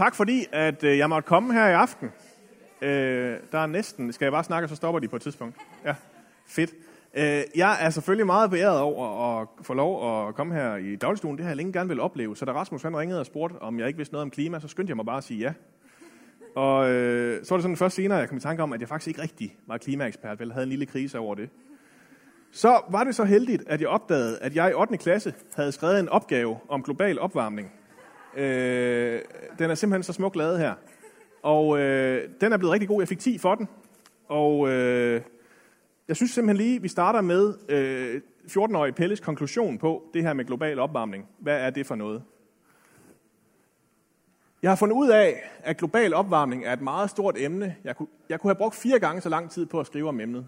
[0.00, 2.10] Tak fordi, at øh, jeg måtte komme her i aften.
[2.82, 4.12] Øh, der er næsten...
[4.12, 5.56] Skal jeg bare snakke, så stopper de på et tidspunkt?
[5.84, 5.94] Ja,
[6.46, 6.70] fedt.
[7.14, 11.36] Øh, jeg er selvfølgelig meget beæret over at få lov at komme her i dagligstuen.
[11.36, 12.36] Det har jeg længe gerne vil opleve.
[12.36, 14.68] Så da Rasmus han ringede og spurgte, om jeg ikke vidste noget om klima, så
[14.68, 15.52] skyndte jeg mig bare at sige ja.
[16.54, 18.88] Og øh, så var det sådan først senere, jeg kom i tanke om, at jeg
[18.88, 21.50] faktisk ikke rigtig var klimaekspert, vel havde en lille krise over det.
[22.52, 24.96] Så var det så heldigt, at jeg opdagede, at jeg i 8.
[24.96, 27.72] klasse havde skrevet en opgave om global opvarmning.
[28.36, 29.20] Øh,
[29.58, 30.74] den er simpelthen så smuk lavet her.
[31.42, 33.00] Og øh, den er blevet rigtig god.
[33.00, 33.68] Jeg fik 10 for den.
[34.28, 35.20] Og øh,
[36.08, 40.44] jeg synes simpelthen lige, vi starter med øh, 14-årige Pelles konklusion på det her med
[40.44, 41.28] global opvarmning.
[41.38, 42.22] Hvad er det for noget?
[44.62, 47.76] Jeg har fundet ud af, at global opvarmning er et meget stort emne.
[47.84, 50.20] Jeg kunne, jeg kunne have brugt fire gange så lang tid på at skrive om
[50.20, 50.46] emnet.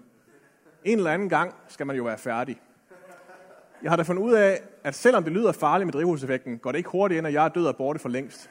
[0.85, 2.61] En eller anden gang skal man jo være færdig.
[3.83, 6.79] Jeg har da fundet ud af, at selvom det lyder farligt med drivhuseffekten, går det
[6.79, 8.51] ikke hurtigt ind, at jeg er død og borte for længst.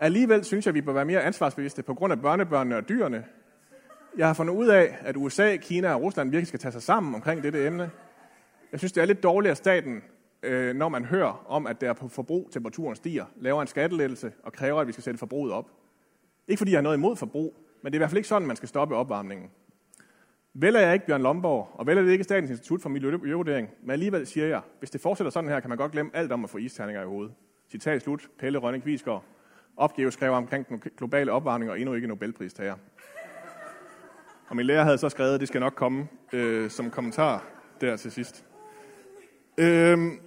[0.00, 3.24] Alligevel synes jeg, at vi bør være mere ansvarsbevidste på grund af børnebørnene og dyrene.
[4.16, 7.14] Jeg har fundet ud af, at USA, Kina og Rusland virkelig skal tage sig sammen
[7.14, 7.90] omkring dette emne.
[8.72, 10.02] Jeg synes, det er lidt dårligt af staten,
[10.42, 14.52] øh, når man hører om, at der på forbrug temperaturen stiger, laver en skattelettelse og
[14.52, 15.70] kræver, at vi skal sætte forbruget op.
[16.48, 18.48] Ikke fordi jeg har noget imod forbrug, men det er i hvert fald ikke sådan,
[18.48, 19.50] man skal stoppe opvarmningen.
[20.58, 23.68] Vel er jeg ikke Bjørn Lomborg, og vel er det ikke Statens Institut for Miljøvurdering,
[23.82, 26.44] men alligevel siger jeg, hvis det fortsætter sådan her, kan man godt glemme alt om
[26.44, 27.34] at få isterninger i hovedet.
[27.70, 29.24] Citat slut, Pelle Rønne Kvisgaard.
[29.76, 32.74] Opgave skrev omkring den globale opvarmning og endnu ikke Nobelpristager.
[34.48, 37.44] Og min lærer havde så skrevet, at det skal nok komme øh, som kommentar
[37.80, 38.44] der til sidst.
[39.58, 40.18] Øhm,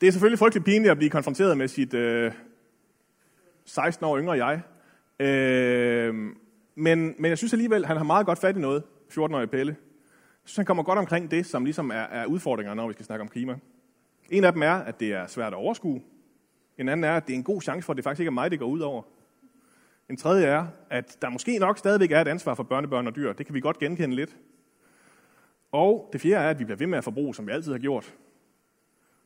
[0.00, 2.32] det er selvfølgelig frygtelig pinligt at blive konfronteret med sit øh,
[3.64, 4.60] 16 år yngre jeg.
[5.20, 6.14] Øh,
[6.74, 8.82] men, men jeg synes alligevel, at han har meget godt fat i noget,
[9.12, 9.76] 14-årige Pelle.
[10.44, 13.22] Så han kommer godt omkring det, som ligesom er, er udfordringer, når vi skal snakke
[13.22, 13.58] om klima.
[14.30, 16.02] En af dem er, at det er svært at overskue.
[16.78, 18.32] En anden er, at det er en god chance for, at det faktisk ikke er
[18.32, 19.02] mig, det går ud over.
[20.10, 23.32] En tredje er, at der måske nok stadigvæk er et ansvar for børnebørn og dyr.
[23.32, 24.36] Det kan vi godt genkende lidt.
[25.72, 27.78] Og det fjerde er, at vi bliver ved med at forbruge, som vi altid har
[27.78, 28.14] gjort.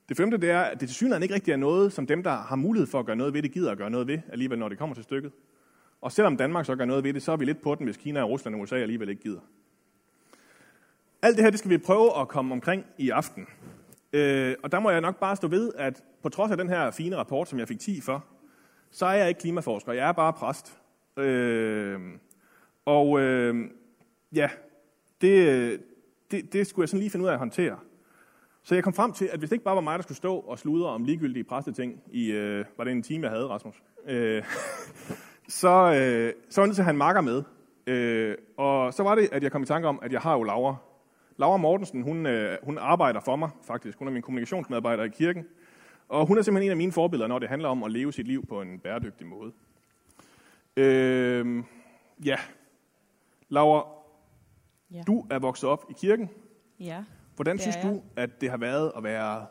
[0.08, 2.30] Det femte det er, at det til synligheden ikke rigtig er noget, som dem, der
[2.30, 4.68] har mulighed for at gøre noget ved det, gider at gøre noget ved, alligevel når
[4.68, 5.32] det kommer til stykket.
[6.00, 7.96] Og selvom Danmark så gør noget ved det, så er vi lidt på den, hvis
[7.96, 9.40] Kina, Rusland og USA alligevel ikke gider.
[11.22, 13.46] Alt det her, det skal vi prøve at komme omkring i aften.
[14.12, 16.90] Øh, og der må jeg nok bare stå ved, at på trods af den her
[16.90, 18.24] fine rapport, som jeg fik 10 for,
[18.90, 19.92] så er jeg ikke klimaforsker.
[19.92, 20.78] Jeg er bare præst.
[21.16, 22.00] Øh,
[22.84, 23.70] og øh,
[24.34, 24.48] ja,
[25.20, 25.80] det,
[26.30, 27.78] det, det skulle jeg sådan lige finde ud af at håndtere.
[28.62, 30.36] Så jeg kom frem til, at hvis det ikke bare var mig, der skulle stå
[30.36, 33.82] og sludre om ligegyldige præsteting i, øh, var det en time, jeg havde, Rasmus?
[34.08, 34.44] Øh,
[35.48, 37.42] så, øh, så var jeg nødt til at have en marker med.
[37.86, 40.42] Øh, og så var det, at jeg kom i tanke om, at jeg har jo
[40.42, 40.76] Laura.
[41.36, 43.98] Laura Mortensen, hun, øh, hun arbejder for mig faktisk.
[43.98, 45.44] Hun er min kommunikationsmedarbejder i kirken.
[46.08, 48.26] Og hun er simpelthen en af mine forbilleder, når det handler om at leve sit
[48.26, 49.52] liv på en bæredygtig måde.
[50.76, 51.62] Øh,
[52.24, 52.36] ja.
[53.48, 53.88] Laura,
[54.90, 55.02] ja.
[55.06, 56.30] du er vokset op i kirken.
[56.80, 57.04] Ja.
[57.36, 59.46] Hvordan synes du, at det har været at være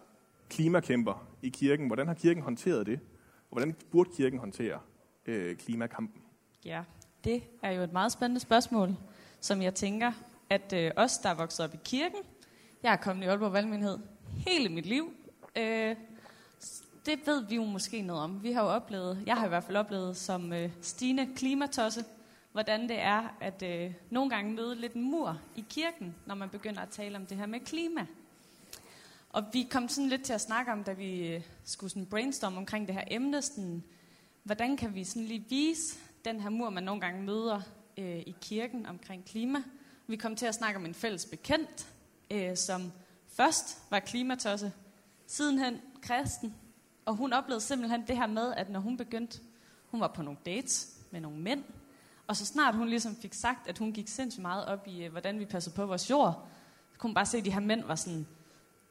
[0.50, 1.88] klimakæmper i kirken?
[1.88, 3.00] Hvordan har kirken håndteret det?
[3.52, 4.80] Og hvordan burde kirken håndtere
[5.26, 6.22] øh, klimakampen?
[6.66, 6.84] Ja,
[7.24, 8.96] det er jo et meget spændende spørgsmål,
[9.40, 10.12] som jeg tænker,
[10.50, 12.20] at øh, os, der er vokset op i kirken,
[12.84, 14.00] jeg er kommet i Aalborg Valgmenighed
[14.48, 15.14] hele mit liv,
[15.56, 15.96] øh,
[17.06, 18.44] det ved vi jo måske noget om.
[18.44, 22.06] Vi har jo oplevet, jeg har i hvert fald oplevet som øh, stigende klimatosse,
[22.52, 26.50] hvordan det er at øh, nogle gange møde lidt en mur i kirken, når man
[26.50, 28.06] begynder at tale om det her med klima.
[29.30, 32.58] Og vi kom sådan lidt til at snakke om, da vi øh, skulle sådan brainstorme
[32.58, 33.84] omkring det her emne, sådan,
[34.44, 37.62] hvordan kan vi sådan lige vise den her mur, man nogle gange møder
[37.98, 39.64] øh, i kirken omkring klima.
[40.08, 41.88] Vi kom til at snakke om en fælles bekendt,
[42.32, 42.92] øh, som
[43.28, 44.72] først var klimatosse,
[45.28, 46.56] sidenhen kristen,
[47.06, 49.40] og hun oplevede simpelthen det her med, at når hun begyndte,
[49.88, 51.64] hun var på nogle dates med nogle mænd,
[52.28, 55.12] og så snart hun ligesom fik sagt, at hun gik sindssygt meget op i, øh,
[55.12, 56.48] hvordan vi passede på vores jord,
[56.94, 58.28] så kunne hun bare se, at de her mænd var sådan,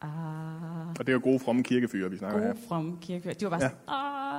[0.00, 2.66] ah, Og det er jo gode fromme kirkefyre, vi snakker gode, her.
[2.68, 3.34] fromme kirkefyre.
[3.34, 3.68] De var bare ja.
[3.68, 3.94] sådan,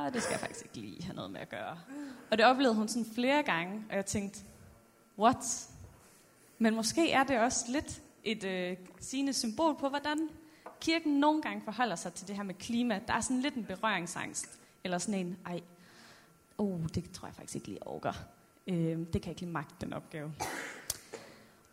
[0.06, 1.78] ah, det skal jeg faktisk ikke lige have noget med at gøre.
[2.31, 4.39] Og det oplevede hun sådan flere gange, og jeg tænkte,
[5.19, 5.69] what?
[6.57, 10.30] Men måske er det også lidt et øh, sigende symbol på, hvordan
[10.81, 13.00] kirken nogle gange forholder sig til det her med klima.
[13.07, 15.62] Der er sådan lidt en berøringsangst, eller sådan en, ej,
[16.57, 18.16] oh, det tror jeg faktisk ikke lige overgår.
[18.68, 20.34] Øh, det kan jeg ikke lige magte, den opgave.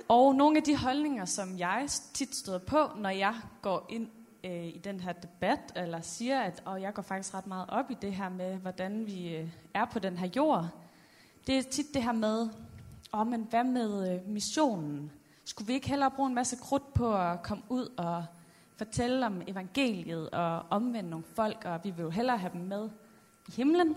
[0.08, 4.08] Og nogle af de holdninger, som jeg tit støder på, når jeg går ind
[4.44, 7.90] øh, i den her debat, eller siger, at og jeg går faktisk ret meget op
[7.90, 10.68] i det her med, hvordan vi øh, er på den her jord,
[11.46, 12.48] det er tit det her med,
[13.12, 15.12] oh, men hvad med øh, missionen?
[15.44, 18.24] Skulle vi ikke hellere bruge en masse krudt på at komme ud og
[18.76, 22.90] fortælle om evangeliet og omvende nogle folk, og vi vil jo hellere have dem med
[23.48, 23.96] i himlen,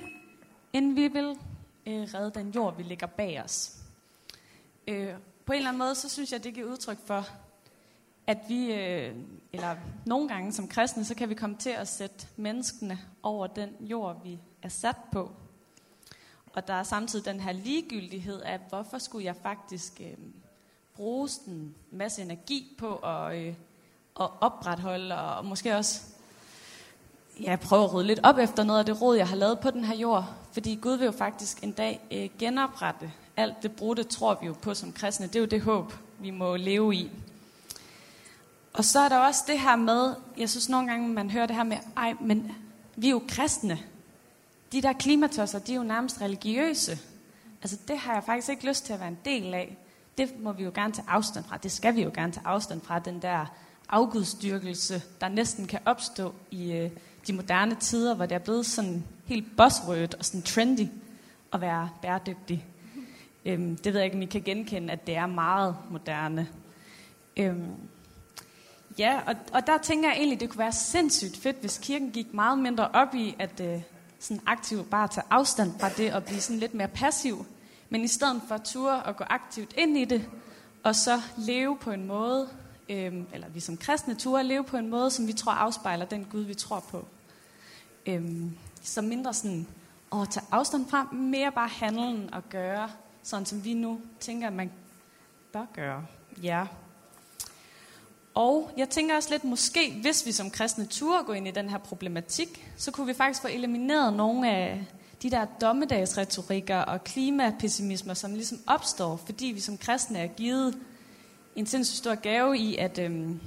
[0.74, 1.38] end vi vil
[1.86, 3.78] øh, redde den jord, vi ligger bag os.
[4.88, 5.14] Øh,
[5.46, 7.28] på en eller anden måde, så synes jeg, det giver udtryk for,
[8.28, 9.16] at vi, øh,
[9.54, 9.76] eller
[10.06, 14.24] nogle gange som kristne, så kan vi komme til at sætte menneskene over den jord,
[14.24, 15.32] vi er sat på.
[16.56, 20.18] Og der er samtidig den her ligegyldighed af, hvorfor skulle jeg faktisk øh,
[20.96, 23.54] bruge en masse energi på at, øh,
[24.20, 26.02] at opretholde, og måske også
[27.40, 29.72] ja, prøve at rydde lidt op efter noget af det råd, jeg har lavet på
[29.72, 30.26] den her jord.
[30.52, 34.56] Fordi Gud vil jo faktisk en dag øh, genoprette alt det brudte, tror vi jo
[34.62, 35.28] på som kristne.
[35.28, 37.12] Det er jo det håb, vi må leve i.
[38.74, 41.56] Og så er der også det her med, jeg synes nogle gange, man hører det
[41.56, 42.52] her med, ej, men
[42.96, 43.80] vi er jo kristne.
[44.76, 47.00] De der klimatosser, de er jo nærmest religiøse.
[47.62, 49.78] Altså det har jeg faktisk ikke lyst til at være en del af.
[50.18, 51.58] Det må vi jo gerne tage afstand fra.
[51.58, 53.46] Det skal vi jo gerne tage afstand fra, den der
[53.90, 56.90] afgudstyrkelse, der næsten kan opstå i øh,
[57.28, 60.88] de moderne tider, hvor det er blevet sådan helt buzzword og sådan trendy
[61.54, 62.66] at være bæredygtig.
[63.46, 66.48] Øhm, det ved jeg ikke, om I kan genkende, at det er meget moderne.
[67.38, 67.72] Øhm,
[68.98, 72.34] ja, og, og der tænker jeg egentlig, det kunne være sindssygt fedt, hvis kirken gik
[72.34, 73.82] meget mindre op i, at øh,
[74.26, 77.46] sådan aktivt bare tage afstand fra det og blive sådan lidt mere passiv.
[77.90, 80.30] Men i stedet for at ture og gå aktivt ind i det,
[80.84, 82.50] og så leve på en måde,
[82.90, 86.26] øhm, eller vi som kristne ture leve på en måde, som vi tror afspejler den
[86.32, 87.08] Gud, vi tror på.
[88.06, 89.68] Øhm, så mindre sådan
[90.14, 92.90] at tage afstand fra, mere bare handlen og gøre,
[93.24, 94.72] sådan som vi nu tænker, at man
[95.54, 96.06] bør gøre.
[96.44, 96.68] Ja.
[98.36, 101.70] Og jeg tænker også lidt, måske hvis vi som kristne turde gå ind i den
[101.70, 104.86] her problematik, så kunne vi faktisk få elimineret nogle af
[105.22, 110.78] de der dommedagsretorikker og klimapessimismer, som ligesom opstår, fordi vi som kristne er givet
[111.56, 113.40] en sindssygt stor gave i, at, øhm,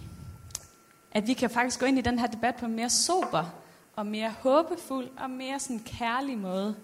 [1.12, 3.54] at vi kan faktisk gå ind i den her debat på en mere sober
[3.96, 6.74] og mere håbefuld og mere sådan kærlig måde,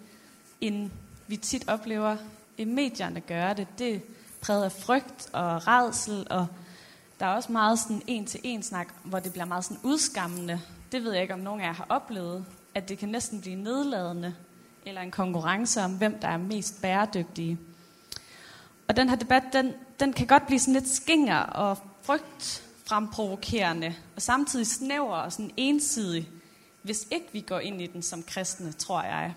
[0.60, 0.90] end
[1.26, 2.16] vi tit oplever
[2.58, 3.66] i medierne gøre det.
[3.78, 4.02] Det
[4.40, 6.46] præget af frygt og redsel, og
[7.20, 10.60] der er også meget sådan en-til-en snak, hvor det bliver meget sådan udskammende.
[10.92, 12.44] Det ved jeg ikke, om nogen af jer har oplevet,
[12.74, 14.34] at det kan næsten blive nedladende,
[14.86, 17.58] eller en konkurrence om, hvem der er mest bæredygtige.
[18.88, 23.94] Og den her debat, den, den kan godt blive sådan lidt skinger og frygt fremprovokerende,
[24.16, 26.28] og samtidig snæver og sådan ensidig,
[26.82, 29.34] hvis ikke vi går ind i den som kristne, tror jeg.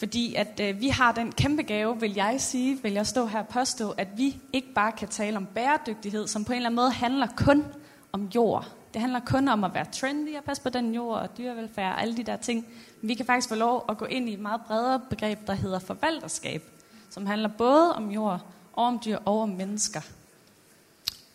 [0.00, 3.38] Fordi at øh, vi har den kæmpe gave, vil jeg sige, vil jeg stå her
[3.38, 6.76] og påstå, at vi ikke bare kan tale om bæredygtighed, som på en eller anden
[6.76, 7.64] måde handler kun
[8.12, 8.68] om jord.
[8.94, 12.02] Det handler kun om at være trendy og passe på den jord og dyrevelfærd og
[12.02, 12.66] alle de der ting.
[13.00, 15.54] Men vi kan faktisk få lov at gå ind i et meget bredere begreb, der
[15.54, 16.62] hedder forvalterskab,
[17.10, 18.40] som handler både om jord
[18.72, 20.00] og om dyr og om mennesker.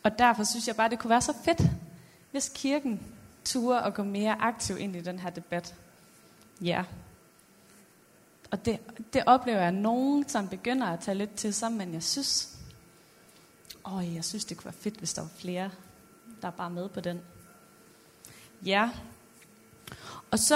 [0.03, 1.61] Og derfor synes jeg bare, det kunne være så fedt,
[2.31, 2.99] hvis kirken
[3.45, 5.75] turde at gå mere aktiv ind i den her debat.
[6.61, 6.83] Ja.
[8.55, 8.79] Og det,
[9.13, 12.57] det oplever jeg, nogen som begynder at tage lidt til sig, men jeg synes,
[13.85, 15.69] åh, jeg synes, det kunne være fedt, hvis der var flere,
[16.41, 17.21] der er bare med på den.
[18.65, 18.89] Ja.
[20.31, 20.55] Og så...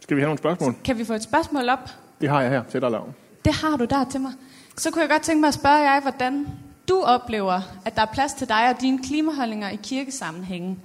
[0.00, 0.74] Skal vi have nogle spørgsmål?
[0.84, 1.90] Kan vi få et spørgsmål op?
[2.20, 3.12] Det har jeg her til dig, Lav.
[3.44, 4.32] Det har du der til mig.
[4.76, 6.46] Så kunne jeg godt tænke mig at spørge jer, hvordan
[6.88, 10.82] du oplever, at der er plads til dig og dine klimaholdninger i kirkesammenhængen.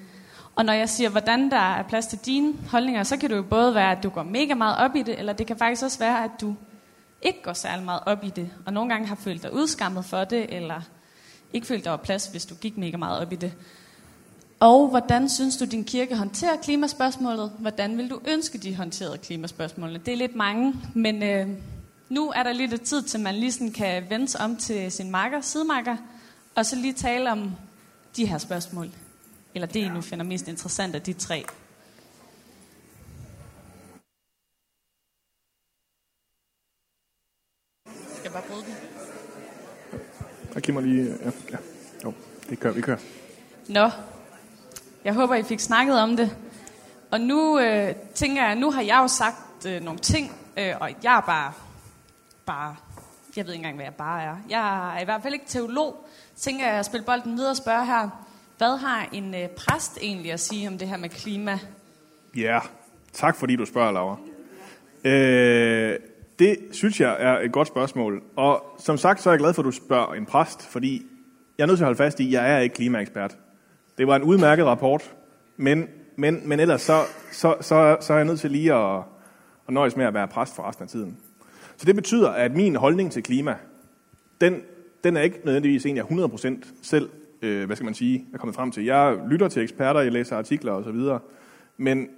[0.55, 3.41] Og når jeg siger, hvordan der er plads til dine holdninger, så kan det jo
[3.41, 5.99] både være, at du går mega meget op i det, eller det kan faktisk også
[5.99, 6.55] være, at du
[7.21, 10.23] ikke går særlig meget op i det, og nogle gange har følt dig udskammet for
[10.23, 10.81] det, eller
[11.53, 13.53] ikke følt der var plads, hvis du gik mega meget op i det.
[14.59, 17.51] Og hvordan synes du, din kirke håndterer klimaspørgsmålet?
[17.59, 19.99] Hvordan vil du ønske, de håndterede klimaspørgsmålene?
[19.99, 21.47] Det er lidt mange, men øh,
[22.09, 25.11] nu er der lidt tid til, man lige sådan kan vende sig om til sin
[25.11, 25.97] marker, sidemarker,
[26.55, 27.51] og så lige tale om
[28.15, 28.89] de her spørgsmål.
[29.55, 31.45] Eller det, I nu finder mest interessant af de tre.
[37.85, 38.75] Skal jeg bare bruge den?
[40.55, 41.17] Jeg giver mig lige...
[41.23, 41.57] Ja, ja.
[42.03, 42.13] Jo,
[42.49, 42.97] det kører, vi kører.
[43.69, 43.89] Nå,
[45.03, 46.37] jeg håber, I fik snakket om det.
[47.11, 50.91] Og nu øh, tænker jeg, nu har jeg jo sagt øh, nogle ting, øh, og
[51.03, 51.53] jeg er bare,
[52.45, 52.75] bare,
[53.35, 54.35] jeg ved ikke engang, hvad jeg bare er.
[54.49, 56.07] Jeg er i hvert fald ikke teolog.
[56.35, 58.09] Tænker jeg at spille bolden videre og spørge her,
[58.61, 61.59] hvad har en øh, præst egentlig at sige om det her med klima?
[62.37, 62.59] Ja,
[63.13, 64.17] tak fordi du spørger, Laura.
[65.03, 65.99] Øh,
[66.39, 68.23] det synes jeg er et godt spørgsmål.
[68.35, 71.05] Og som sagt, så er jeg glad for, at du spørger en præst, fordi
[71.57, 73.37] jeg er nødt til at holde fast i, at jeg er ikke klimaekspert.
[73.97, 75.15] Det var en udmærket rapport,
[75.57, 77.01] men, men, men ellers så,
[77.31, 79.03] så, så, så er jeg nødt til lige at,
[79.67, 81.17] at nøjes med at være præst for resten af tiden.
[81.77, 83.55] Så det betyder, at min holdning til klima,
[84.41, 84.61] den,
[85.03, 87.09] den er ikke nødvendigvis en, jeg 100% selv
[87.41, 88.85] øh, hvad skal man sige, er kommet frem til.
[88.85, 90.99] Jeg lytter til eksperter, jeg læser artikler osv.,
[91.77, 92.09] men,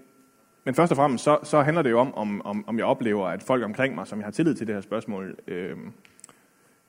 [0.64, 3.28] men først og fremmest, så, så handler det jo om, om, om, om jeg oplever,
[3.28, 5.78] at folk omkring mig, som jeg har tillid til det her spørgsmål, øh,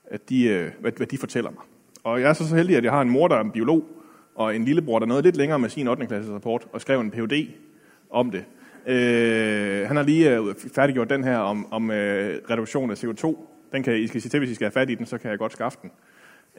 [0.05, 1.63] at de, øh, hvad, hvad de fortæller mig.
[2.03, 3.85] Og jeg er så, så heldig, at jeg har en mor, der er en biolog,
[4.35, 6.05] og en lillebror, der nåede lidt længere med sin 8.
[6.05, 7.47] klasses rapport, og skrev en Ph.D.
[8.09, 8.45] om det.
[8.87, 13.35] Øh, han har lige øh, færdiggjort den her om, om øh, reduktion af CO2.
[13.71, 15.31] Den kan I skal sige til, hvis I skal have fat i den, så kan
[15.31, 15.91] jeg godt skaffe den.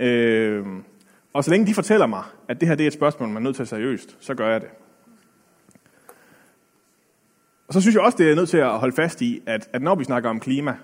[0.06, 0.66] Øh,
[1.36, 3.40] og så længe de fortæller mig, at det her det er et spørgsmål, man er
[3.40, 4.68] nødt til at seriøst, så gør jeg det.
[7.68, 9.82] Og så synes jeg også, det er nødt til at holde fast i, at, at
[9.82, 10.76] når vi snakker om klima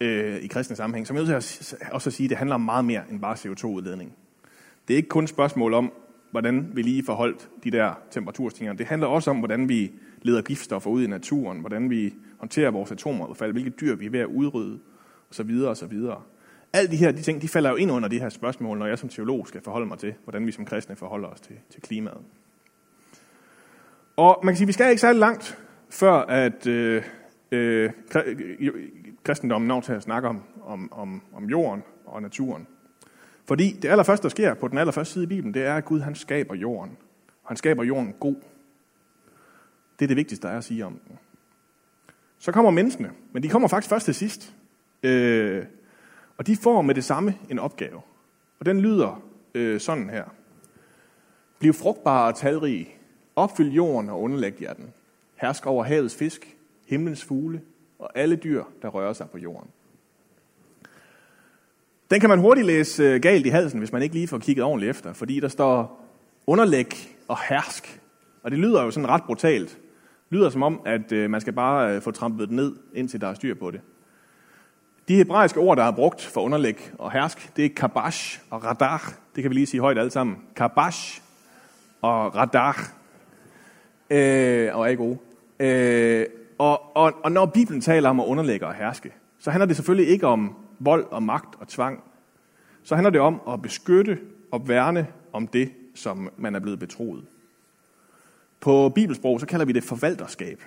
[0.00, 2.38] øh, i kristne sammenhæng, så er vi nødt til at, også at sige, at det
[2.38, 4.12] handler om meget mere end bare CO2-udledning.
[4.88, 5.92] Det er ikke kun et spørgsmål om,
[6.30, 8.76] hvordan vi lige forholdt de der temperaturstigninger.
[8.76, 9.92] Det handler også om, hvordan vi
[10.22, 14.20] leder giftstoffer ud i naturen, hvordan vi håndterer vores atomaffald, hvilke dyr vi er ved
[14.20, 14.78] at udrydde,
[15.30, 15.64] osv.
[15.66, 15.98] osv.
[16.72, 18.98] Alle de her de ting, de falder jo ind under de her spørgsmål, når jeg
[18.98, 22.20] som teolog skal forholde mig til, hvordan vi som kristne forholder os til, til klimaet.
[24.16, 25.58] Og man kan sige, at vi skal ikke særlig langt,
[25.90, 27.02] før at øh,
[27.52, 27.90] øh,
[29.24, 32.66] kristendommen når til at snakke om, om, om, om jorden og naturen.
[33.44, 36.00] Fordi det allerførste, der sker på den allerførste side i Bibelen, det er, at Gud
[36.00, 36.96] han skaber jorden.
[37.42, 38.36] Og han skaber jorden god.
[39.98, 41.18] Det er det vigtigste, der er at sige om den.
[42.38, 44.54] Så kommer menneskene, men de kommer faktisk først til sidst.
[45.02, 45.64] Øh,
[46.36, 48.00] og de får med det samme en opgave.
[48.60, 49.22] Og den lyder
[49.54, 50.24] øh, sådan her.
[51.58, 52.88] Bliv frugtbare og talrige.
[53.36, 54.92] Opfyld jorden og underlæg jer den.
[55.34, 57.60] Hersk over havets fisk, himlens fugle
[57.98, 59.70] og alle dyr, der rører sig på jorden.
[62.10, 64.64] Den kan man hurtigt læse øh, galt i halsen, hvis man ikke lige får kigget
[64.64, 66.04] ordentligt efter, fordi der står
[66.46, 66.94] underlæg
[67.28, 68.00] og hersk.
[68.42, 69.68] Og det lyder jo sådan ret brutalt.
[70.30, 73.20] Det lyder som om, at øh, man skal bare øh, få trampet det ned, indtil
[73.20, 73.80] der er styr på det.
[75.12, 79.14] De hebraiske ord, der er brugt for underlæg og hersk, det er kabash og radar.
[79.34, 80.36] Det kan vi lige sige højt alle sammen.
[80.56, 81.22] Kabash
[82.02, 82.92] og radar.
[84.10, 85.18] Øh, og er gode.
[85.60, 86.26] Øh,
[86.58, 90.12] og, og, og når Bibelen taler om at underlægge og herske, så handler det selvfølgelig
[90.12, 92.02] ikke om vold og magt og tvang.
[92.82, 94.18] Så handler det om at beskytte
[94.52, 97.24] og værne om det, som man er blevet betroet.
[98.60, 100.62] På bibelsprog, så kalder vi det forvalterskab.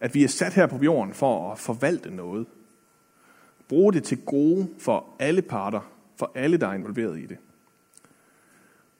[0.00, 2.46] At vi er sat her på jorden for at forvalte noget.
[3.68, 7.36] Bruge det til gode for alle parter, for alle, der er involveret i det.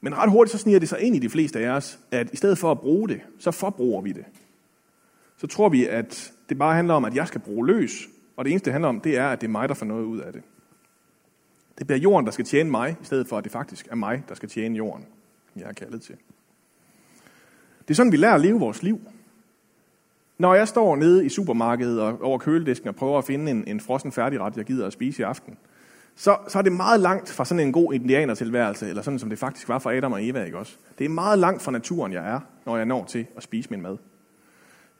[0.01, 2.35] Men ret hurtigt så sniger det sig ind i de fleste af os, at i
[2.35, 4.25] stedet for at bruge det, så forbruger vi det.
[5.37, 8.07] Så tror vi, at det bare handler om, at jeg skal bruge løs,
[8.37, 10.03] og det eneste, det handler om, det er, at det er mig, der får noget
[10.03, 10.41] ud af det.
[11.77, 14.23] Det bliver jorden, der skal tjene mig, i stedet for, at det faktisk er mig,
[14.29, 15.05] der skal tjene jorden,
[15.55, 16.15] jeg er kaldet til.
[17.81, 19.01] Det er sådan, vi lærer at leve vores liv.
[20.39, 23.79] Når jeg står nede i supermarkedet og over køledisken og prøver at finde en, en
[23.79, 25.57] frossen færdigret, jeg gider at spise i aften,
[26.15, 29.39] så, så er det meget langt fra sådan en god indianertilværelse, eller sådan som det
[29.39, 30.77] faktisk var for Adam og Eva, ikke også?
[30.97, 33.81] Det er meget langt fra naturen, jeg er, når jeg når til at spise min
[33.81, 33.97] mad.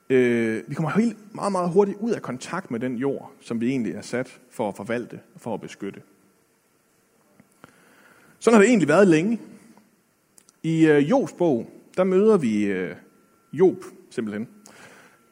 [0.10, 3.70] Øh, vi kommer helt, meget, meget hurtigt ud af kontakt med den jord, som vi
[3.70, 6.02] egentlig er sat for at forvalte og for at beskytte.
[8.40, 9.40] Sådan har det egentlig været længe.
[10.64, 12.96] I øh, Jobs bog, der møder vi øh,
[13.54, 14.48] Job simpelthen.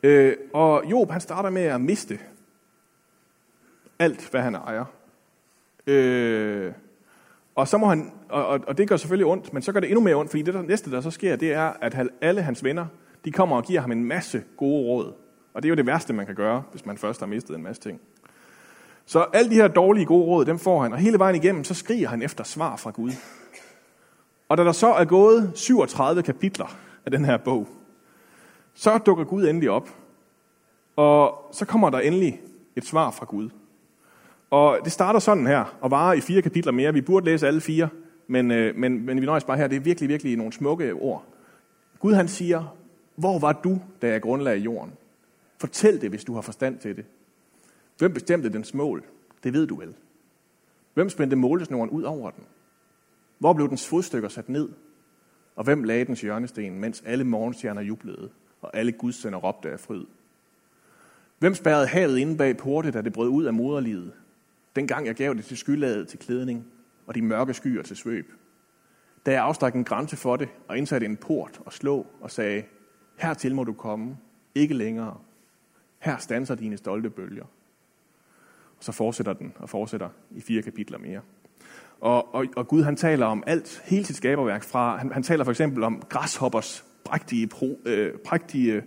[0.08, 2.20] Øh, og Job, han starter med at miste
[4.00, 4.86] alt, hvad han ejer.
[5.88, 6.72] Øh,
[7.56, 10.04] og, så må han, og, og det gør selvfølgelig ondt, men så gør det endnu
[10.04, 12.86] mere ondt, fordi det der, næste, der så sker, det er, at alle hans venner,
[13.26, 15.14] de kommer og giver ham en masse gode råd.
[15.54, 17.64] Og det er jo det værste, man kan gøre, hvis man først har mistet en
[17.64, 18.02] masse ting.
[19.06, 21.74] Så alle de her dårlige gode råd, dem får han, og hele vejen igennem, så
[21.74, 23.12] skriger han efter svar fra Gud.
[24.50, 27.68] Og da der så er gået 37 kapitler af den her bog,
[28.78, 29.90] så dukker Gud endelig op.
[30.96, 32.42] Og så kommer der endelig
[32.76, 33.50] et svar fra Gud.
[34.50, 36.94] Og det starter sådan her, og varer i fire kapitler mere.
[36.94, 37.90] Vi burde læse alle fire,
[38.28, 39.68] men, øh, men, men vi nøjes bare her.
[39.68, 41.26] Det er virkelig, virkelig nogle smukke ord.
[42.00, 42.76] Gud han siger,
[43.16, 44.94] hvor var du, da jeg grundlagde jorden?
[45.58, 47.06] Fortæl det, hvis du har forstand til det.
[47.98, 49.04] Hvem bestemte dens mål?
[49.44, 49.94] Det ved du vel.
[50.94, 52.44] Hvem spændte målesnoren ud over den?
[53.40, 54.70] Hvor blev dens fodstykker sat ned?
[55.56, 58.30] Og hvem lagde dens hjørnesten, mens alle morgenstjerner jublede,
[58.62, 60.06] og alle gudsønder råbte af fryd?
[61.40, 64.14] Hvem spærrede havet inde bag porte, da det brød ud af moderlivet?
[64.76, 66.66] Dengang jeg gav det til skylaget til klædning,
[67.08, 68.34] og de mørke skyer til svøb.
[69.26, 72.64] Da jeg afstak en grænse for det, og indsatte en port og slå og sagde,
[73.18, 74.18] hertil må du komme,
[74.56, 75.18] ikke længere.
[76.00, 77.46] Her stanser dine stolte bølger.
[78.78, 81.22] Og så fortsætter den og fortsætter i fire kapitler mere.
[82.00, 85.44] Og, og, og Gud han taler om alt, hele sit skaberværk fra, han, han taler
[85.44, 88.84] for eksempel om græshoppers prægtige, pro, øh, prægtige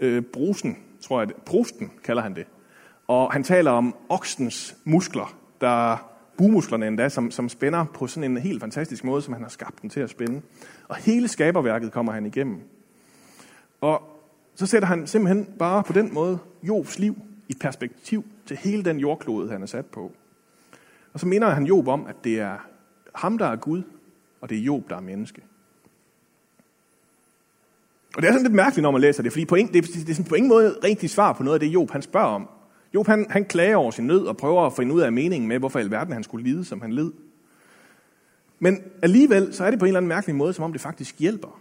[0.00, 2.46] øh, brusen, tror jeg, prosten kalder han det.
[3.06, 8.36] Og han taler om oksens muskler, der bumusklerne endda, som, som spænder på sådan en
[8.36, 10.42] helt fantastisk måde, som han har skabt den til at spænde.
[10.88, 12.60] Og hele skaberværket kommer han igennem.
[13.80, 14.02] Og
[14.54, 17.16] så sætter han simpelthen bare på den måde Jobs liv
[17.48, 20.12] i perspektiv til hele den jordklode, han er sat på.
[21.12, 22.56] Og så minder han Job om, at det er
[23.14, 23.82] ham, der er Gud,
[24.40, 25.42] og det er Job, der er menneske.
[28.16, 29.82] Og det er sådan lidt mærkeligt, når man læser det, fordi på en, det, er,
[29.82, 32.26] det er sådan på ingen måde rigtigt svar på noget af det, Job han spørger
[32.26, 32.48] om.
[32.94, 35.58] Job han, han klager over sin nød og prøver at finde ud af meningen med,
[35.58, 37.12] hvorfor i alverden han skulle lide, som han led.
[38.58, 41.18] Men alligevel så er det på en eller anden mærkelig måde, som om det faktisk
[41.18, 41.60] hjælper.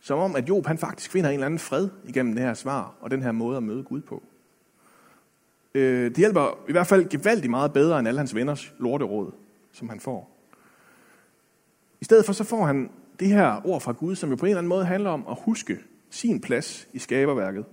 [0.00, 2.94] Som om, at Job han faktisk finder en eller anden fred igennem det her svar
[3.00, 4.22] og den her måde at møde Gud på.
[5.74, 9.32] Øh, det hjælper i hvert fald gevaldigt meget bedre end alle hans venners lorteråd,
[9.72, 10.38] som han får.
[12.00, 12.90] I stedet for så får han
[13.20, 15.36] det her ord fra Gud, som jo på en eller anden måde handler om at
[15.40, 15.78] huske
[16.10, 17.64] sin plads i skaberværket,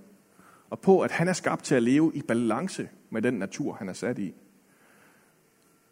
[0.70, 3.88] og på, at han er skabt til at leve i balance med den natur, han
[3.88, 4.34] er sat i.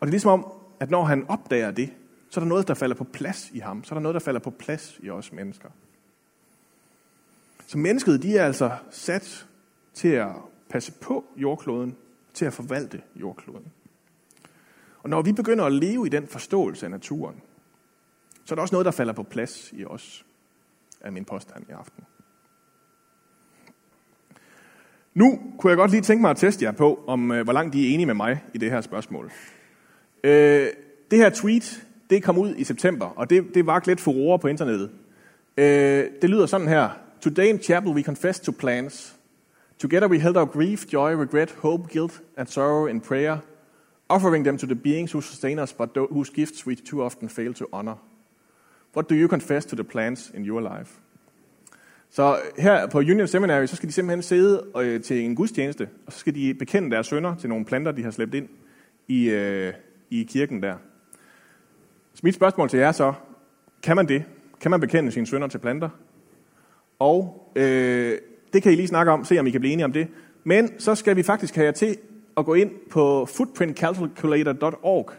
[0.01, 1.93] Og det er ligesom om, at når han opdager det,
[2.31, 3.85] så er der noget, der falder på plads i ham.
[3.85, 5.69] Så er der noget, der falder på plads i os mennesker.
[7.67, 9.47] Så mennesket, de er altså sat
[9.95, 10.29] til at
[10.71, 11.97] passe på jordkloden,
[12.35, 13.73] til at forvalte jordkloden.
[15.03, 17.43] Og når vi begynder at leve i den forståelse af naturen,
[18.49, 20.25] så er der også noget, der falder på plads i os,
[21.01, 22.05] af min påstand i aften.
[25.15, 27.75] Nu kunne jeg godt lige tænke mig at teste jer på, om øh, hvor langt
[27.75, 29.33] I er enige med mig i det her spørgsmål.
[30.25, 30.69] Øh,
[31.11, 34.49] det her tweet, det kom ud i september, og det, det var lidt furore på
[34.49, 34.91] internettet.
[35.57, 36.91] Øh, det lyder sådan her.
[37.21, 39.17] Today in chapel we confess to plans.
[39.79, 43.39] Together we held our grief, joy, regret, hope, guilt and sorrow in prayer,
[44.09, 47.55] offering them to the beings who sustain us, but whose gifts we too often fail
[47.55, 48.08] to honor.
[48.97, 50.93] What do you confess to the plans in your life?
[52.11, 56.13] Så her på Union Seminary, så skal de simpelthen sidde øh, til en gudstjeneste, og
[56.13, 58.49] så skal de bekende deres sønder til nogle planter, de har slæbt ind
[59.09, 59.73] i, øh,
[60.11, 60.75] i kirken der.
[62.15, 63.13] Så mit spørgsmål til jer så,
[63.83, 64.25] kan man det?
[64.61, 65.89] Kan man bekende sine sønder til planter?
[66.99, 68.19] Og øh,
[68.53, 70.09] det kan I lige snakke om, se om I kan blive enige om det.
[70.45, 71.97] Men så skal vi faktisk have jer til
[72.37, 75.11] at gå ind på footprintcalculator.org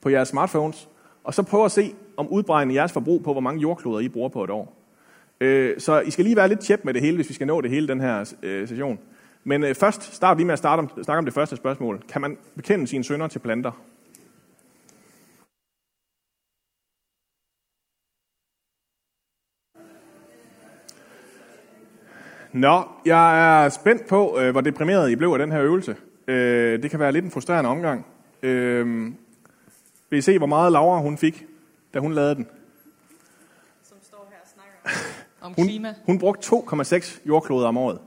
[0.00, 0.88] på jeres smartphones,
[1.24, 4.28] og så prøve at se, om udbregne jeres forbrug på, hvor mange jordkloder I bruger
[4.28, 4.76] på et år.
[5.40, 7.60] Øh, så I skal lige være lidt tjep med det hele, hvis vi skal nå
[7.60, 8.98] det hele den her øh, session.
[9.44, 12.02] Men øh, først start lige med at starte om, snakke om det første spørgsmål.
[12.08, 13.72] Kan man bekende sine sønder til planter?
[22.52, 25.96] Nå, jeg er spændt på, øh, hvor deprimeret I blev af den her øvelse.
[26.28, 28.06] Øh, det kan være lidt en frustrerende omgang.
[28.42, 29.12] Øh,
[30.10, 31.46] vil I se, hvor meget Laura hun fik,
[31.94, 32.46] da hun lavede den?
[33.82, 35.00] Som står her og snakker
[35.40, 35.94] om Hun, klima.
[36.06, 37.98] hun brugte 2,6 jordkloder om året.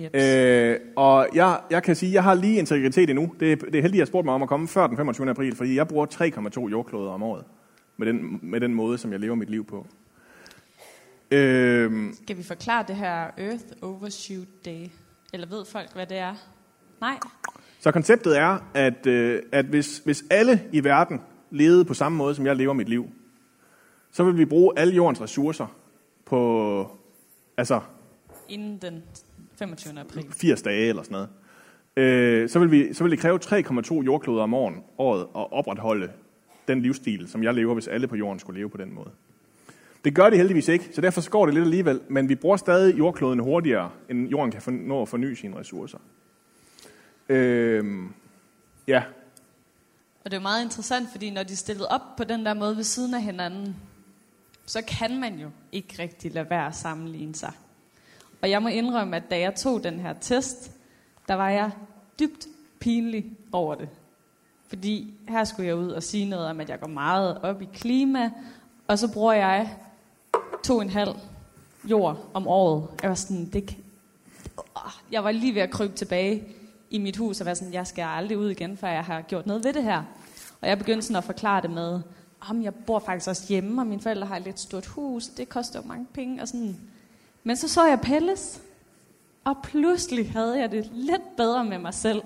[0.00, 0.16] Yep.
[0.16, 3.34] Øh, og jeg, jeg kan sige, at jeg har lige integritet endnu.
[3.40, 5.30] Det, er- det er heldigt, at jeg spurgte mig om at komme før den 25.
[5.30, 6.06] april, fordi jeg bruger
[6.66, 7.44] 3,2 jordkloder om året.
[7.96, 9.86] Med den, med den måde, som jeg lever mit liv på.
[11.30, 14.86] Øh, Skal vi forklare det her Earth Overshoot Day?
[15.32, 16.34] Eller ved folk, hvad det er?
[17.00, 17.18] Nej?
[17.80, 22.34] så konceptet er, at, øh, at hvis, hvis alle i verden levede på samme måde,
[22.34, 23.06] som jeg lever mit liv,
[24.10, 25.66] så vil vi bruge alle jordens ressourcer
[26.24, 26.90] på
[27.56, 27.80] altså
[28.48, 29.02] Inden den
[29.58, 30.00] 25.
[30.00, 30.26] april.
[30.30, 31.28] 80 dage eller sådan noget.
[31.96, 36.10] Øh, så, vil vi, så vil det kræve 3,2 jordkloder om året, året at opretholde
[36.68, 39.10] den livsstil, som jeg lever, hvis alle på jorden skulle leve på den måde.
[40.04, 42.98] Det gør det heldigvis ikke, så derfor går det lidt alligevel, men vi bruger stadig
[42.98, 45.98] jordkloden hurtigere, end jorden kan nå at forny sine ressourcer.
[47.28, 47.84] Øh,
[48.88, 49.02] ja,
[50.24, 52.76] og det er jo meget interessant, fordi når de stillede op på den der måde
[52.76, 53.76] ved siden af hinanden,
[54.66, 57.52] så kan man jo ikke rigtig lade være at sammenligne sig.
[58.42, 60.70] Og jeg må indrømme, at da jeg tog den her test,
[61.28, 61.70] der var jeg
[62.18, 62.46] dybt
[62.80, 63.88] pinlig over det.
[64.68, 67.68] Fordi her skulle jeg ud og sige noget om, at jeg går meget op i
[67.74, 68.30] klima,
[68.88, 69.76] og så bruger jeg
[70.64, 71.14] to og en halv
[71.84, 72.88] jord om året.
[73.02, 73.76] Jeg var sådan, det kan...
[75.10, 76.44] Jeg var lige ved at krybe tilbage
[76.94, 79.46] i mit hus og være sådan, jeg skal aldrig ud igen, før jeg har gjort
[79.46, 80.02] noget ved det her.
[80.60, 82.00] Og jeg begyndte sådan at forklare det med,
[82.40, 85.48] om jeg bor faktisk også hjemme, og mine forældre har et lidt stort hus, det
[85.48, 86.76] koster jo mange penge, og sådan.
[87.44, 88.60] Men så så jeg Pelles,
[89.44, 92.22] og pludselig havde jeg det lidt bedre med mig selv.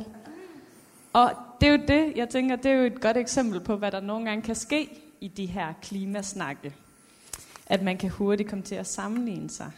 [1.13, 3.91] Og det er jo det, jeg tænker, det er jo et godt eksempel på, hvad
[3.91, 6.75] der nogle gange kan ske i de her klimasnakke.
[7.67, 9.71] At man kan hurtigt komme til at sammenligne sig.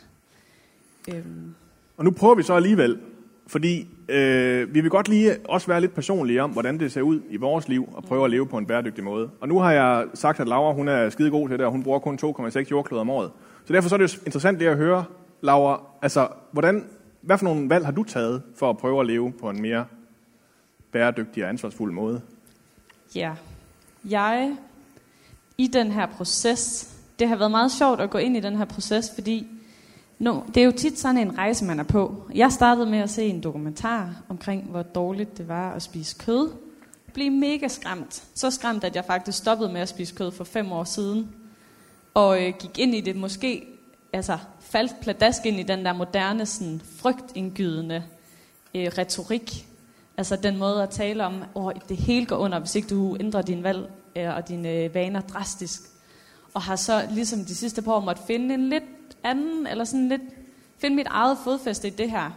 [1.09, 1.55] Øhm,
[1.97, 3.01] og nu prøver vi så alligevel,
[3.51, 7.21] fordi øh, vi vil godt lige også være lidt personlige om, hvordan det ser ud
[7.31, 9.31] i vores liv, og prøve at leve på en bæredygtig måde.
[9.41, 11.83] Og nu har jeg sagt, at Laura hun er skide god til det, og hun
[11.83, 13.31] bruger kun 2,6 jordkloder om året.
[13.65, 15.05] Så derfor så er det jo interessant lige at høre,
[15.41, 16.85] Laura, altså, hvordan,
[17.21, 19.85] hvad for nogle valg har du taget for at prøve at leve på en mere
[20.93, 22.21] bæredygtig og ansvarsfuld måde?
[23.15, 23.33] Ja,
[24.05, 24.57] jeg
[25.59, 28.65] i den her proces, det har været meget sjovt at gå ind i den her
[28.65, 29.47] proces, fordi
[30.21, 32.25] No, det er jo tit sådan en rejse, man er på.
[32.35, 36.51] Jeg startede med at se en dokumentar omkring, hvor dårligt det var at spise kød.
[37.13, 38.25] Blev mega skræmt.
[38.35, 41.29] Så skræmt, at jeg faktisk stoppede med at spise kød for fem år siden.
[42.15, 43.67] Og øh, gik ind i det måske,
[44.13, 48.05] altså faldt pladask ind i den der moderne, sådan, frygtindgydende
[48.75, 49.67] øh, retorik.
[50.17, 53.43] Altså den måde at tale om, at det hele går under, hvis ikke du ændrer
[53.43, 55.83] din valg øh, og dine øh, vaner drastisk.
[56.55, 58.85] Og har så ligesom de sidste par år måtte finde en lidt
[59.23, 60.23] anden, eller sådan lidt,
[60.79, 62.31] finde mit eget fodfæste i det her.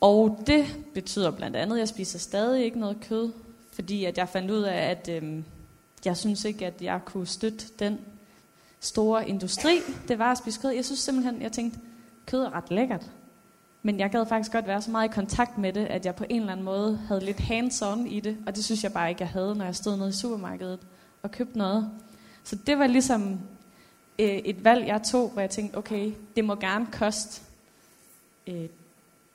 [0.00, 3.32] Og det betyder blandt andet, at jeg spiser stadig ikke noget kød,
[3.72, 5.42] fordi at jeg fandt ud af, at øh,
[6.04, 7.98] jeg synes ikke, at jeg kunne støtte den
[8.80, 10.70] store industri, det var at spise kød.
[10.70, 11.78] Jeg synes simpelthen, jeg tænkte,
[12.26, 13.10] kød er ret lækkert.
[13.82, 16.24] Men jeg gad faktisk godt være så meget i kontakt med det, at jeg på
[16.28, 18.36] en eller anden måde havde lidt hands-on i det.
[18.46, 20.78] Og det synes jeg bare ikke, jeg havde, når jeg stod nede i supermarkedet
[21.22, 21.90] og købte noget.
[22.44, 23.40] Så det var ligesom
[24.18, 27.42] øh, et valg, jeg tog, hvor jeg tænkte, okay, det må gerne koste
[28.46, 28.66] øh,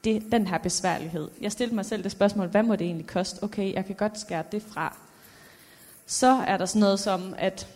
[0.03, 1.29] det, den her besværlighed.
[1.41, 3.43] Jeg stillede mig selv det spørgsmål, hvad må det egentlig koste?
[3.43, 4.97] Okay, jeg kan godt skære det fra.
[6.05, 7.67] Så er der sådan noget som at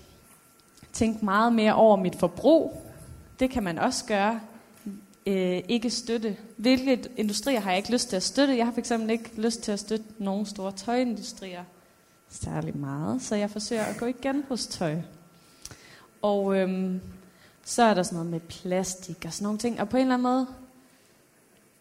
[0.94, 2.82] tænke meget mere over mit forbrug.
[3.40, 4.42] Det kan man også gøre.
[5.26, 6.38] Øh, ikke støtte.
[6.58, 8.58] Hvilke industrier har jeg ikke lyst til at støtte?
[8.58, 11.64] Jeg har fx ikke lyst til at støtte nogen store tøjindustrier
[12.34, 14.94] særlig meget, så jeg forsøger at gå igen genbrugstøj.
[14.94, 15.02] tøj.
[16.24, 17.02] Og øhm,
[17.64, 19.82] så er der sådan noget med plastik og sådan nogle ting.
[19.82, 20.48] Og på en eller anden måde,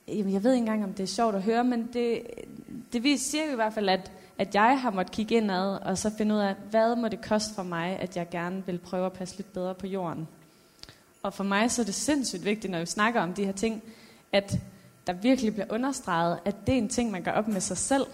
[0.09, 2.23] jamen jeg ved ikke engang, om det er sjovt at høre, men det,
[2.93, 5.99] det viser, siger jo i hvert fald, at, at jeg har måttet kigge indad, og
[5.99, 9.07] så finde ud af, hvad må det koste for mig, at jeg gerne vil prøve
[9.07, 10.29] at passe lidt bedre på jorden.
[11.23, 13.83] Og for mig så er det sindssygt vigtigt, når vi snakker om de her ting,
[14.33, 14.59] at
[15.07, 18.07] der virkelig bliver understreget, at det er en ting, man gør op med sig selv.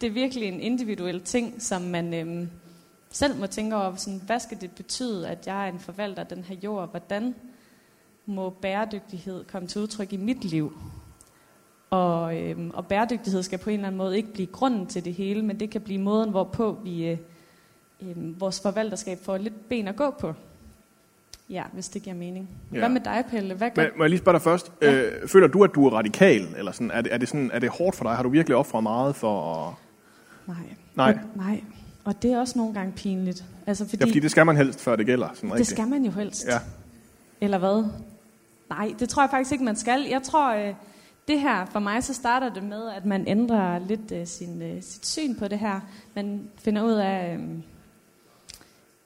[0.00, 2.50] Det er virkelig en individuel ting, som man øhm,
[3.10, 6.26] selv må tænke over, sådan, hvad skal det betyde, at jeg er en forvalter af
[6.26, 6.90] den her jord?
[6.90, 7.34] Hvordan
[8.26, 10.78] må bæredygtighed komme til udtryk i mit liv?
[11.90, 15.14] Og, øhm, og bæredygtighed skal på en eller anden måde ikke blive grunden til det
[15.14, 17.18] hele, men det kan blive måden, hvorpå vi, øh,
[18.02, 20.34] øh, vores forvalterskab får lidt ben at gå på.
[21.50, 22.48] Ja, hvis det giver mening.
[22.72, 22.78] Ja.
[22.78, 23.54] Hvad med dig, Pelle?
[23.54, 23.86] Hvad gør...
[23.96, 24.72] Må jeg lige spørge dig først?
[24.82, 24.92] Ja.
[24.92, 26.48] Øh, føler du, at du er radikal?
[26.56, 28.16] Eller sådan, er, det, er, det sådan, er det hårdt for dig?
[28.16, 29.74] Har du virkelig offret meget for at...
[30.46, 30.56] Nej.
[30.94, 31.18] Nej.
[31.34, 31.62] Nej.
[32.08, 33.44] Og det er også nogle gange pinligt.
[33.66, 35.28] Altså, fordi, ja, fordi det skal man helst, før det gælder.
[35.34, 35.70] Sådan det rigtigt.
[35.70, 36.46] skal man jo helst.
[36.46, 36.58] Ja.
[37.40, 37.84] Eller hvad?
[38.70, 40.06] Nej, det tror jeg faktisk ikke, man skal.
[40.10, 40.74] Jeg tror, øh,
[41.28, 44.82] det her, for mig så starter det med, at man ændrer lidt øh, sin, øh,
[44.82, 45.80] sit syn på det her.
[46.14, 47.48] Man finder ud af, øh,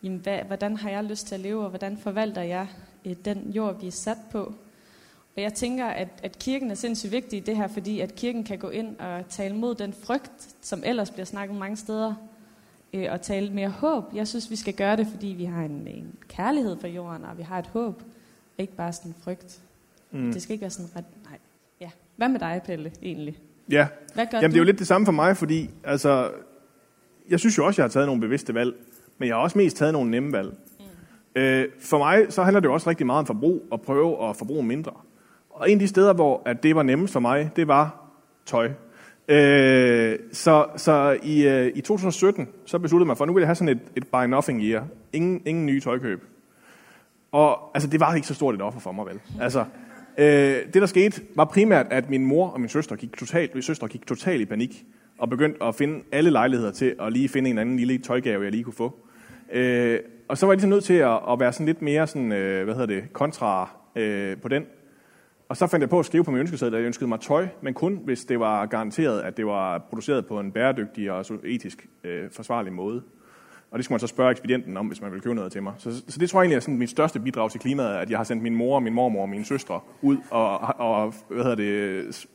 [0.02, 2.66] jamen, hvad, hvordan har jeg lyst til at leve, og hvordan forvalter jeg
[3.04, 4.54] øh, den jord, vi er sat på.
[5.36, 8.44] Og jeg tænker, at, at kirken er sindssygt vigtig i det her, fordi at kirken
[8.44, 12.14] kan gå ind og tale mod den frygt, som ellers bliver snakket mange steder,
[12.92, 14.05] øh, og tale mere håb.
[14.14, 17.38] Jeg synes, vi skal gøre det, fordi vi har en, en kærlighed for jorden, og
[17.38, 18.02] vi har et håb,
[18.59, 19.61] ikke bare sådan en frygt.
[20.11, 20.33] Mm.
[20.33, 21.05] Det skal ikke være sådan ret...
[21.24, 21.38] Nej.
[21.81, 21.90] Ja.
[22.16, 23.38] Hvad med dig, Pelle, egentlig?
[23.70, 24.55] Ja, Hvad gør Jamen, du?
[24.55, 26.31] det er jo lidt det samme for mig, fordi altså,
[27.28, 28.74] jeg synes jo også, jeg har taget nogle bevidste valg,
[29.18, 30.55] men jeg har også mest taget nogle nemme valg.
[30.78, 31.40] Mm.
[31.40, 34.37] Øh, for mig så handler det jo også rigtig meget om forbrug, og prøve at
[34.37, 34.92] forbruge mindre.
[35.50, 38.11] Og en af de steder, hvor at det var nemmest for mig, det var
[38.46, 38.70] tøj.
[39.28, 43.48] Øh, så så i, øh, i 2017, så besluttede man for, at nu vil jeg
[43.48, 44.85] have sådan et, et buy nothing year.
[45.12, 46.22] Ingen, ingen nye tøjkøb.
[47.32, 49.20] Og altså, det var ikke så stort et offer for mig, vel?
[49.40, 49.64] Altså,
[50.18, 53.62] øh, det der skete, var primært, at min mor og min søster gik totalt, min
[53.62, 54.85] søster gik totalt i panik,
[55.18, 58.50] og begyndte at finde alle lejligheder til at lige finde en anden lille tøjgave, jeg
[58.50, 58.96] lige kunne få.
[59.52, 62.32] Øh, og så var jeg ligesom nødt til at, at være sådan lidt mere sådan,
[62.32, 64.66] øh, hvad hedder det, kontra øh, på den.
[65.52, 67.48] Og så fandt jeg på at skrive på min ønskeseddel, at jeg ønskede mig tøj,
[67.62, 71.88] men kun hvis det var garanteret, at det var produceret på en bæredygtig og etisk
[72.04, 73.02] øh, forsvarlig måde.
[73.70, 75.72] Og det skulle man så spørge ekspedienten om, hvis man ville købe noget til mig.
[75.78, 78.18] Så, så det tror jeg egentlig er sådan mit største bidrag til klimaet, at jeg
[78.18, 82.26] har sendt min mor, min mormor og mine søstre ud og, og hvad hedder det,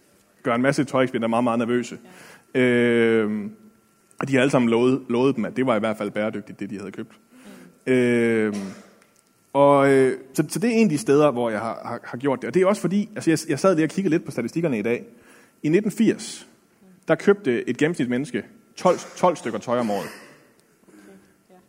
[0.43, 1.97] gøre en masse tøjekspedienter meget, meget nervøse.
[2.55, 2.61] Ja.
[2.61, 3.49] Øh,
[4.19, 6.59] og de har alle sammen lovet, lovet dem, at det var i hvert fald bæredygtigt,
[6.59, 7.19] det de havde købt.
[7.87, 7.93] Mm.
[7.93, 8.55] Øh,
[9.57, 12.17] og, øh, så, så det er en af de steder, hvor jeg har, har, har
[12.17, 12.47] gjort det.
[12.47, 14.79] Og det er også fordi, altså jeg, jeg sad lige og kiggede lidt på statistikkerne
[14.79, 14.95] i dag.
[15.63, 16.47] I 1980,
[17.07, 18.43] der købte et gennemsnitligt menneske
[18.75, 20.07] 12, 12 stykker tøj om året.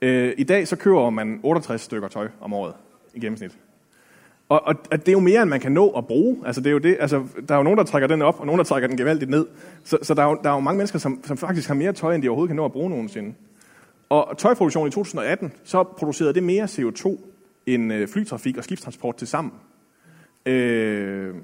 [0.03, 2.75] Øh, I dag så køber man 68 stykker tøj om året
[3.15, 3.59] i gennemsnit.
[4.49, 6.37] Og, og, og det er jo mere, end man kan nå at bruge.
[6.47, 8.47] Altså, det er jo det, altså, der er jo nogen, der trækker den op, og
[8.47, 9.47] nogen, der trækker den gevaldigt ned.
[9.85, 11.93] Så, så der, er jo, der er jo mange mennesker, som, som faktisk har mere
[11.93, 13.35] tøj, end de overhovedet kan nå at bruge nogensinde.
[14.09, 17.19] Og tøjproduktionen i 2018, så producerede det mere CO2
[17.75, 19.53] end øh, flytrafik og skibstransport til sammen.
[20.47, 21.35] Øh,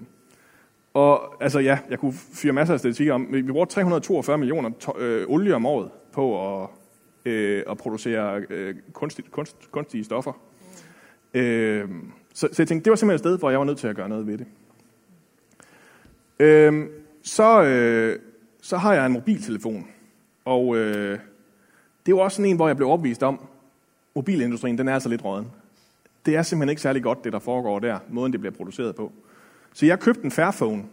[0.94, 4.98] og altså ja, jeg kunne fyre masser af statistikker om, vi bruger 342 millioner to-
[4.98, 6.68] øh, olie om året på at,
[7.24, 10.32] øh, at producere øh, kunstigt, kunst, kunstige stoffer.
[11.34, 11.88] Øh,
[12.34, 13.96] Så, så jeg tænkte, det var simpelthen et sted, hvor jeg var nødt til at
[13.96, 14.46] gøre noget ved det.
[16.40, 16.86] Øh,
[17.22, 18.18] så, øh,
[18.62, 19.86] så har jeg en mobiltelefon,
[20.44, 21.18] og øh,
[22.06, 23.46] det var også sådan en, hvor jeg blev opvist om,
[24.14, 25.46] mobilindustrien, den er altså lidt råden.
[26.26, 29.12] Det er simpelthen ikke særlig godt, det der foregår der, måden det bliver produceret på.
[29.72, 30.84] Så jeg købte en Fairphone,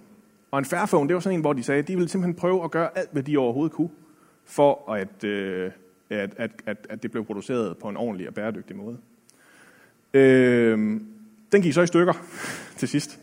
[0.51, 2.63] og en Fairphone, det var sådan en, hvor de sagde, at de ville simpelthen prøve
[2.63, 3.89] at gøre alt, hvad de overhovedet kunne,
[4.45, 5.71] for at, øh,
[6.09, 8.97] at, at, at, at det blev produceret på en ordentlig og bæredygtig måde.
[10.13, 10.77] Øh,
[11.51, 12.13] den gik så i stykker
[12.79, 13.19] til sidst.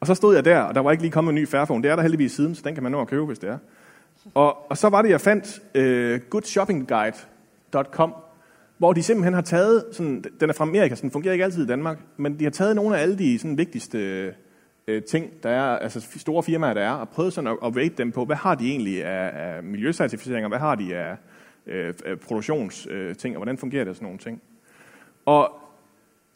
[0.00, 1.82] Og så stod jeg der, og der var ikke lige kommet en ny Fairphone.
[1.82, 3.58] Det er der heldigvis siden, så den kan man nå at købe, hvis det er.
[4.34, 8.14] Og, og så var det, jeg fandt øh, goodshoppingguide.com,
[8.82, 11.64] hvor de simpelthen har taget, sådan, den er fra Amerika, så den fungerer ikke altid
[11.64, 13.98] i Danmark, men de har taget nogle af alle de sådan, vigtigste
[14.86, 17.94] øh, ting, der er, altså store firmaer, der er, og prøvet sådan at, at rate
[17.98, 21.16] dem på, hvad har de egentlig af, af miljøcertificeringer, hvad har de af
[21.66, 21.94] øh,
[22.26, 24.42] produktionsting, øh, og hvordan fungerer det og sådan nogle ting.
[25.26, 25.50] Og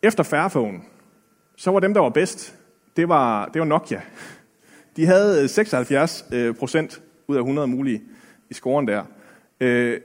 [0.03, 0.81] efter Fairphone,
[1.57, 2.59] så var dem, der var bedst,
[2.97, 4.01] det var, det var Nokia.
[4.97, 8.03] De havde øh, 76 øh, procent ud af 100 mulige
[8.51, 9.05] i scoren der.
[9.61, 10.01] Øh,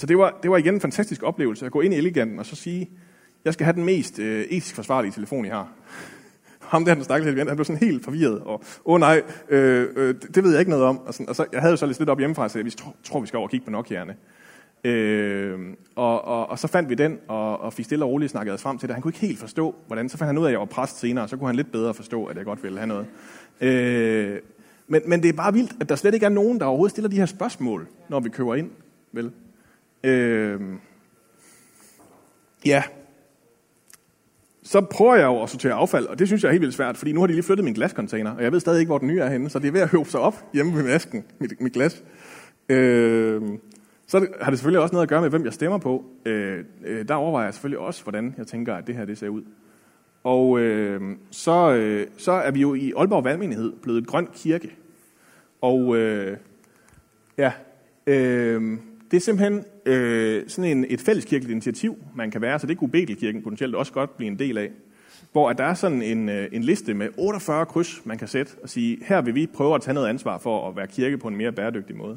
[0.00, 2.46] så det var, det var igen en fantastisk oplevelse at gå ind i Eleganten og
[2.46, 2.90] så sige,
[3.44, 5.68] jeg skal have den mest øh, etisk forsvarlige telefon, I har.
[6.60, 10.14] Ham der, den stakkels han blev sådan helt forvirret, og åh oh, nej, øh, øh,
[10.34, 10.98] det ved jeg ikke noget om.
[10.98, 13.20] Og, sådan, og så, jeg havde jo så lidt op hjemmefra, så jeg tror, tror,
[13.20, 14.12] vi skal over og kigge på Nokia'erne.
[14.84, 15.58] Øh,
[15.96, 18.62] og, og, og så fandt vi den, og, og fik stille og roligt snakket os
[18.62, 18.94] frem til det.
[18.94, 20.08] Han kunne ikke helt forstå, hvordan.
[20.08, 21.94] Så fandt han ud af, at jeg var præst senere, så kunne han lidt bedre
[21.94, 23.06] forstå, at jeg godt ville have noget.
[23.60, 24.38] Øh,
[24.88, 27.08] men, men det er bare vildt, at der slet ikke er nogen, der overhovedet stiller
[27.08, 28.70] de her spørgsmål, når vi køber ind.
[29.12, 29.32] Vel?
[30.04, 30.60] Øh,
[32.66, 32.82] ja.
[34.62, 36.96] Så prøver jeg jo at sortere affald, og det synes jeg er helt vildt svært,
[36.96, 39.08] fordi nu har de lige flyttet min glascontainer, og jeg ved stadig ikke, hvor den
[39.08, 41.60] nye er henne, så det er ved at høbe sig op hjemme ved masken, mit,
[41.60, 42.04] mit glas.
[42.68, 43.42] Øh,
[44.06, 46.04] så har det selvfølgelig også noget at gøre med, hvem jeg stemmer på.
[46.24, 49.28] Øh, øh, der overvejer jeg selvfølgelig også, hvordan jeg tænker, at det her det ser
[49.28, 49.42] ud.
[50.24, 54.76] Og øh, så, øh, så er vi jo i Aalborg Valgmenighed blevet et grøn kirke.
[55.60, 56.36] Og øh,
[57.38, 57.52] ja,
[58.06, 58.78] øh,
[59.10, 62.90] det er simpelthen øh, sådan en, et fælleskirkeligt initiativ, man kan være, så det kunne
[62.90, 64.70] Betelkirken potentielt også godt blive en del af.
[65.32, 68.52] Hvor at der er sådan en, øh, en liste med 48 kryds, man kan sætte
[68.62, 71.28] og sige, her vil vi prøve at tage noget ansvar for at være kirke på
[71.28, 72.16] en mere bæredygtig måde.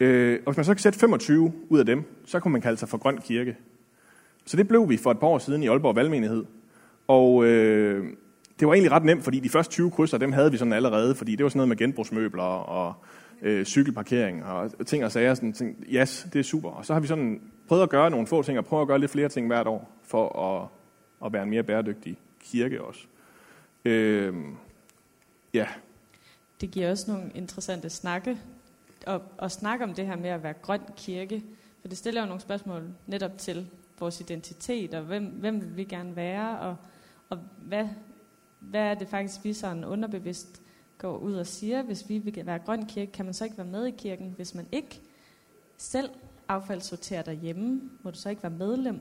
[0.00, 2.76] Øh, og hvis man så kan sætte 25 ud af dem, så kunne man kalde
[2.76, 3.56] sig for Grøn Kirke.
[4.44, 6.44] Så det blev vi for et par år siden i Aalborg Valgmenighed.
[7.08, 8.06] Og øh,
[8.60, 11.14] det var egentlig ret nemt, fordi de første 20 krydser, dem havde vi sådan allerede,
[11.14, 12.94] fordi det var sådan noget med genbrugsmøbler og
[13.42, 15.34] øh, cykelparkering og ting og sager.
[15.34, 16.70] Sådan, tænkte, yes, det er super.
[16.70, 18.98] Og så har vi sådan prøvet at gøre nogle få ting, og prøvet at gøre
[18.98, 20.68] lidt flere ting hvert år, for at,
[21.26, 23.06] at være en mere bæredygtig kirke også.
[23.84, 24.34] Øh,
[25.54, 25.66] ja.
[26.60, 28.38] Det giver også nogle interessante snakke
[29.06, 31.42] og, og snakke om det her med at være grøn kirke,
[31.80, 33.66] for det stiller jo nogle spørgsmål netop til
[34.00, 36.76] vores identitet, og hvem, hvem vil vi gerne være, og,
[37.28, 37.88] og hvad,
[38.60, 40.62] hvad er det faktisk, vi sådan underbevidst
[40.98, 43.66] går ud og siger, hvis vi vil være grøn kirke, kan man så ikke være
[43.66, 45.00] med i kirken, hvis man ikke
[45.76, 46.10] selv
[46.48, 49.00] affaldssorterer derhjemme, må du så ikke være medlem,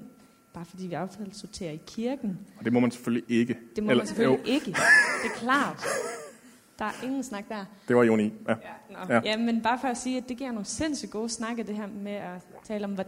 [0.54, 2.40] bare fordi vi affaldssorterer i kirken.
[2.60, 3.58] Og det må man selvfølgelig ikke.
[3.76, 4.54] Det må Eller, man selvfølgelig jo.
[4.54, 4.66] ikke.
[4.66, 5.84] Det er klart.
[6.80, 7.66] Der er ingen snak der.
[7.88, 8.34] Det var Joni.
[8.48, 8.56] Ja.
[8.92, 9.22] Ja, ja.
[9.26, 11.88] ja, men bare for at sige, at det giver nogle sindssygt gode snakke, det her
[11.88, 13.06] med at tale om, hvad,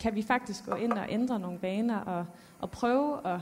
[0.00, 2.26] kan vi faktisk gå ind og ændre nogle vaner, og,
[2.58, 3.40] og prøve at,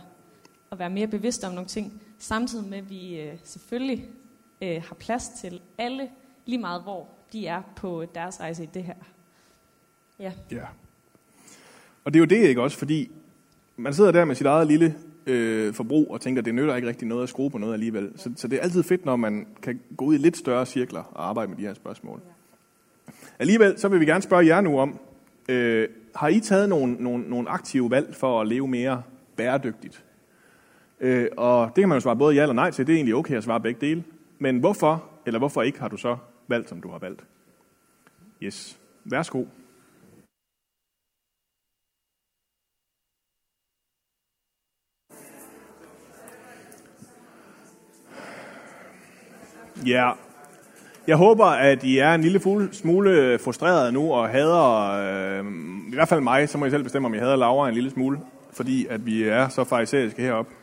[0.73, 4.05] at være mere bevidste om nogle ting, samtidig med, at vi øh, selvfølgelig
[4.63, 6.09] øh, har plads til alle,
[6.47, 8.95] lige meget hvor de er på deres rejse i det her.
[10.19, 10.33] Ja.
[10.51, 10.65] ja.
[12.05, 12.79] Og det er jo det, ikke også?
[12.79, 13.11] Fordi
[13.77, 14.95] man sidder der med sit eget lille
[15.27, 18.13] øh, forbrug og tænker, at det nytter ikke rigtig noget at skrue på noget alligevel.
[18.17, 21.03] Så, så det er altid fedt, når man kan gå ud i lidt større cirkler
[21.03, 22.21] og arbejde med de her spørgsmål.
[23.39, 24.99] Alligevel så vil vi gerne spørge jer nu om,
[25.49, 29.03] øh, har I taget nogle, nogle, nogle aktive valg for at leve mere
[29.37, 30.05] bæredygtigt?
[31.01, 32.87] Øh, og det kan man jo svare både ja eller nej til.
[32.87, 34.05] Det er egentlig okay at svare begge dele.
[34.43, 36.17] Men hvorfor, eller hvorfor ikke, har du så
[36.49, 37.25] valgt, som du har valgt?
[38.43, 38.79] Yes.
[39.05, 39.45] Værsgo.
[49.87, 50.13] Ja,
[51.07, 52.41] jeg håber, at I er en lille
[52.73, 55.45] smule frustreret nu og hader, øh,
[55.89, 57.91] i hvert fald mig, så må I selv bestemme, om I hader Laura en lille
[57.91, 58.21] smule,
[58.53, 60.55] fordi at vi er så farisæiske heroppe.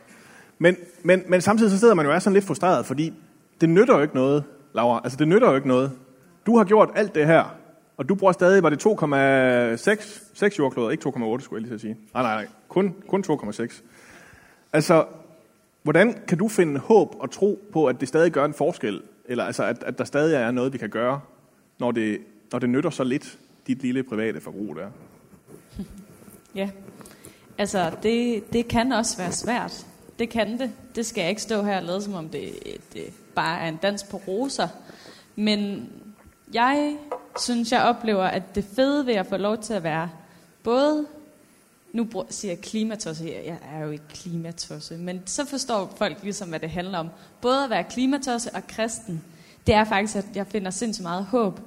[0.58, 3.14] Men, men, men samtidig så sidder man jo er sådan lidt frustreret, fordi
[3.60, 4.44] det nytter jo ikke noget,
[4.74, 5.00] Laura.
[5.04, 5.92] Altså det nytter jo ikke noget.
[6.46, 7.44] Du har gjort alt det her,
[7.96, 11.96] og du bruger stadig, var det 2,6 6 jordkloder, ikke 2,8 skulle jeg lige sige.
[12.14, 13.82] Nej, nej, nej, kun, kun 2,6.
[14.72, 15.04] Altså,
[15.88, 19.02] Hvordan kan du finde håb og tro på, at det stadig gør en forskel?
[19.24, 21.20] Eller altså, at, at der stadig er noget, vi kan gøre,
[21.78, 22.18] når det,
[22.52, 24.88] når det nytter så lidt, dit lille private forbrug der?
[26.54, 26.70] Ja,
[27.58, 29.86] altså det, det kan også være svært.
[30.18, 30.72] Det kan det.
[30.94, 32.50] Det skal jeg ikke stå her og lade, som om det,
[32.92, 33.04] det
[33.38, 34.68] bare er en dans på roser.
[35.36, 35.88] Men
[36.52, 36.96] jeg
[37.40, 40.10] synes, jeg oplever, at det fede ved at få lov til at være
[40.62, 41.06] både
[41.92, 46.60] nu siger jeg klimatosse jeg er jo ikke klimatosse, men så forstår folk ligesom, hvad
[46.60, 47.08] det handler om.
[47.40, 49.24] Både at være klimatosse og kristen,
[49.66, 51.60] det er faktisk, at jeg finder sindssygt meget håb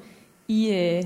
[0.48, 1.04] i øh,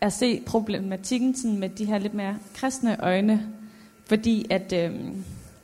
[0.00, 3.48] at se problematikken sådan med de her lidt mere kristne øjne.
[4.06, 4.94] Fordi at øh,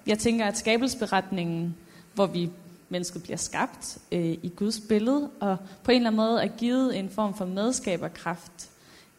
[0.06, 1.76] jeg tænker, at skabelsberetningen,
[2.14, 2.50] hvor vi
[2.92, 6.98] mennesket bliver skabt øh, i Guds billede, og på en eller anden måde er givet
[6.98, 8.70] en form for medskaberkraft.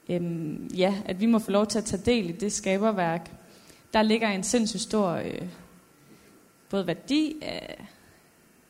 [0.10, 0.22] Øh,
[0.80, 3.32] ja, at vi må få lov til at tage del i det skaberværk.
[3.94, 5.48] Der ligger en sindssygt stor øh,
[6.70, 7.88] både værdi af,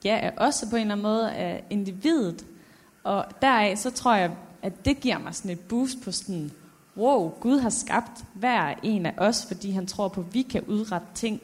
[0.04, 2.46] ja, af os, og på en eller anden måde af individet.
[3.04, 6.52] Og deraf, så tror jeg, at det giver mig sådan et boost på sådan,
[6.98, 10.64] wow, Gud har skabt hver en af os, fordi han tror på, at vi kan
[10.64, 11.42] udrette ting.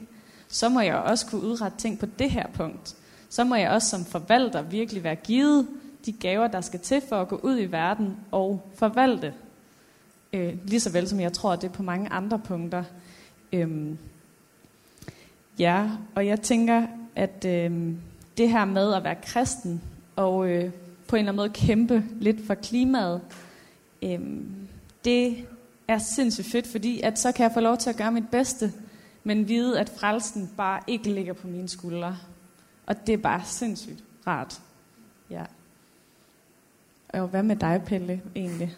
[0.47, 2.95] Så må jeg også kunne udrette ting på det her punkt
[3.29, 5.67] så må jeg også som forvalter virkelig være givet
[6.05, 9.33] de gaver, der skal til for at gå ud i verden og forvalte.
[10.33, 12.83] Øh, lige så vel som jeg tror, at det er på mange andre punkter.
[13.53, 13.97] Øhm,
[15.59, 17.93] ja, og jeg tænker, at øh,
[18.37, 19.81] det her med at være kristen
[20.15, 20.71] og øh,
[21.07, 23.21] på en eller anden måde kæmpe lidt for klimaet,
[24.01, 24.19] øh,
[25.05, 25.45] det
[25.87, 28.73] er sindssygt fedt, fordi at så kan jeg få lov til at gøre mit bedste,
[29.23, 32.17] men vide, at frelsen bare ikke ligger på mine skuldre.
[32.89, 34.61] Og det er bare sindssygt rart.
[35.29, 35.43] Ja.
[37.09, 38.77] Og hvad med dig, Pelle, egentlig?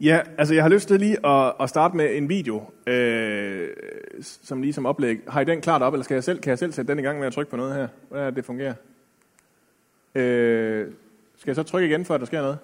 [0.00, 3.68] Ja, altså jeg har lyst til lige at, at starte med en video, øh,
[4.20, 5.20] som lige som oplæg.
[5.28, 7.02] Har I den klart op, eller skal jeg selv, kan jeg selv sætte den i
[7.02, 7.88] gang med at trykke på noget her?
[8.08, 8.74] Hvordan er det, det fungerer?
[10.14, 10.92] Øh,
[11.36, 12.58] skal jeg så trykke igen, for at der sker noget?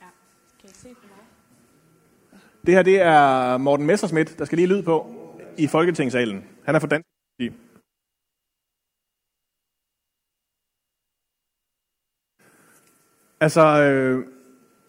[0.00, 0.06] Ja.
[0.60, 2.40] Kan I se på mig?
[2.66, 5.14] Det her, det er Morten Messersmith, der skal lige lyd på
[5.58, 6.44] i Folketingssalen.
[6.64, 7.08] Han er fra Dansk
[13.40, 14.26] Altså, øh,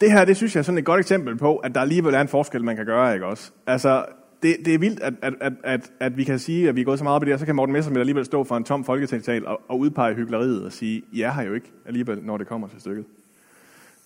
[0.01, 2.21] det her, det synes jeg er sådan et godt eksempel på, at der alligevel er
[2.21, 3.51] en forskel, man kan gøre, ikke også?
[3.67, 4.05] Altså,
[4.43, 6.85] det, det er vildt, at, at, at, at, at vi kan sige, at vi er
[6.85, 8.63] gået så meget op i det, og så kan Morten Messerschmidt alligevel stå for en
[8.63, 12.47] tom folketingssal og, og udpege hyggeleriet og sige, ja har jo ikke alligevel, når det
[12.47, 13.05] kommer til stykket.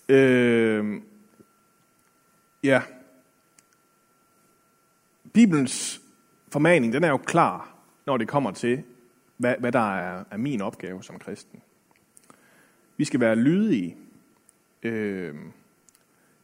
[0.10, 1.02] Øh,
[2.64, 2.82] ja.
[5.34, 6.02] Bibelens
[6.52, 7.76] formaning, den er jo klar,
[8.06, 8.84] når det kommer til,
[9.38, 11.62] hvad, hvad der er, er min opgave som kristen.
[12.98, 13.98] Vi skal være lydige
[14.84, 15.36] øh,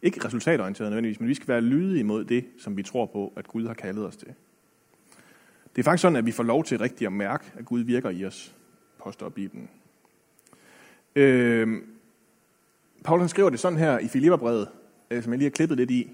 [0.02, 3.48] ikke resultatorienteret nødvendigvis, men vi skal være lydige imod det, som vi tror på, at
[3.48, 4.28] Gud har kaldet os til.
[5.76, 8.10] Det er faktisk sådan, at vi får lov til rigtigt at mærke, at Gud virker
[8.10, 8.56] i os,
[9.04, 9.70] påstår Bibelen.
[11.16, 11.82] Øh,
[13.04, 14.70] Paul han skriver det sådan her i Filipperbrevet,
[15.12, 16.12] øh, som jeg lige har klippet lidt i.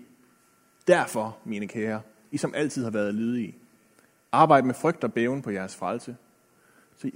[0.87, 3.55] Derfor, mine kære, I som altid har været lydige,
[4.31, 6.15] arbejd med frygt og bæven på jeres frelse.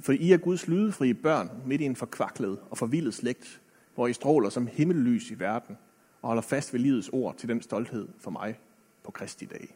[0.01, 3.61] For I er Guds lydefrie børn midt i en forkvaklet og forvildet slægt,
[3.95, 5.77] hvor I stråler som himmellys i verden
[6.21, 8.59] og holder fast ved livets ord til den stolthed for mig
[9.03, 9.75] på Kristi dag.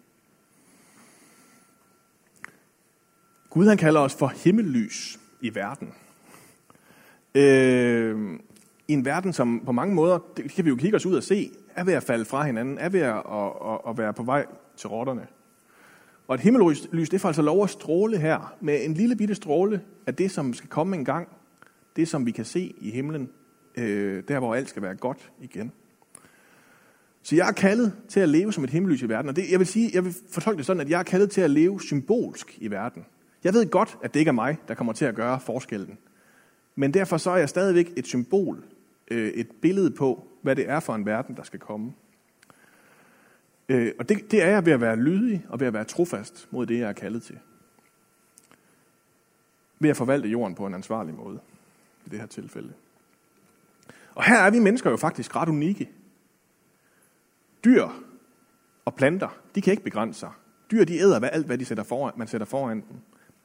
[3.49, 5.93] Gud han kalder os for himmellys i verden.
[7.35, 8.39] Øh,
[8.87, 11.23] I en verden, som på mange måder, det kan vi jo kigge os ud og
[11.23, 14.23] se, er ved at falde fra hinanden, er ved at, at, at, at være på
[14.23, 14.45] vej
[14.77, 15.27] til rotterne.
[16.27, 19.81] Og et himmellys, det får altså lov at stråle her, med en lille bitte stråle
[20.07, 21.27] af det, som skal komme en gang.
[21.95, 23.29] Det, som vi kan se i himlen,
[23.77, 25.71] øh, der hvor alt skal være godt igen.
[27.23, 29.59] Så jeg er kaldet til at leve som et himmelys i verden, og det, jeg
[29.59, 32.57] vil sige, jeg vil fortolke det sådan, at jeg er kaldet til at leve symbolsk
[32.61, 33.05] i verden.
[33.43, 35.97] Jeg ved godt, at det ikke er mig, der kommer til at gøre forskellen.
[36.75, 38.63] Men derfor så er jeg stadigvæk et symbol,
[39.11, 41.93] øh, et billede på, hvad det er for en verden, der skal komme.
[43.69, 46.47] Øh, og det, det er jeg ved at være lydig og ved at være trofast
[46.51, 47.39] mod det, jeg er kaldet til.
[49.79, 51.39] Ved at forvalte jorden på en ansvarlig måde
[52.05, 52.73] i det her tilfælde.
[54.15, 55.89] Og her er vi mennesker jo faktisk ret unikke.
[57.65, 57.87] Dyr
[58.85, 60.31] og planter, de kan ikke begrænse sig.
[60.71, 62.97] Dyr, de æder hvad, alt, hvad de sætter foran, man sætter foran dem.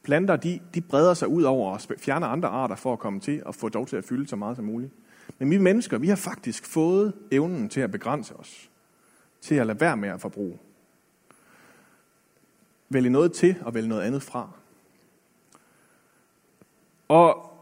[0.03, 3.43] Planter, de, de breder sig ud over og fjerner andre arter for at komme til
[3.45, 4.93] og få dog til at fylde så meget som muligt.
[5.39, 8.69] Men vi mennesker, vi har faktisk fået evnen til at begrænse os.
[9.41, 10.59] Til at lade være med at forbruge.
[12.89, 14.49] Vælge noget til og vælge noget andet fra.
[17.07, 17.54] Og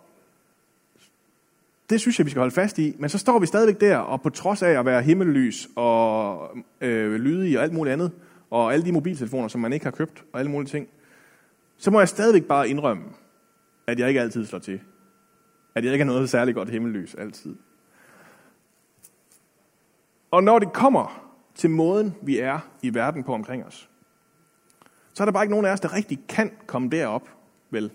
[1.90, 2.96] det synes jeg, vi skal holde fast i.
[3.00, 6.50] Men så står vi stadigvæk der, og på trods af at være himmellys og
[6.82, 8.12] øh, lydige og alt muligt andet,
[8.50, 10.88] og alle de mobiltelefoner, som man ikke har købt, og alle mulige ting,
[11.78, 13.04] så må jeg stadigvæk bare indrømme,
[13.88, 14.80] at jeg ikke altid slår til.
[15.76, 17.56] At jeg ikke er noget særligt godt himmellys altid.
[20.32, 23.90] Og når det kommer til måden, vi er i verden på omkring os,
[25.14, 27.30] så er der bare ikke nogen af os, der rigtig kan komme derop
[27.70, 27.92] vel.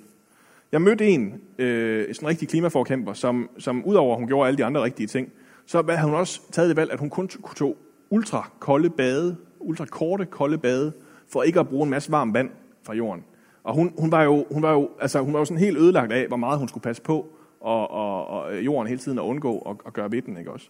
[0.72, 4.58] Jeg mødte en, øh, sådan en rigtig klimaforkæmper, som, som udover at hun gjorde alle
[4.58, 5.32] de andre rigtige ting,
[5.66, 7.76] så havde hun også taget det valg, at hun kun tog
[8.10, 10.92] ultra kolde bade, ultra korte kolde bade,
[11.28, 12.50] for ikke at bruge en masse varmt vand
[12.82, 13.24] fra jorden.
[13.64, 16.12] Og hun, hun, var jo, hun, var jo, altså, hun var jo sådan helt ødelagt
[16.12, 17.28] af, hvor meget hun skulle passe på,
[17.60, 20.68] og, og, og jorden hele tiden at undgå at, at gøre ved den, ikke også?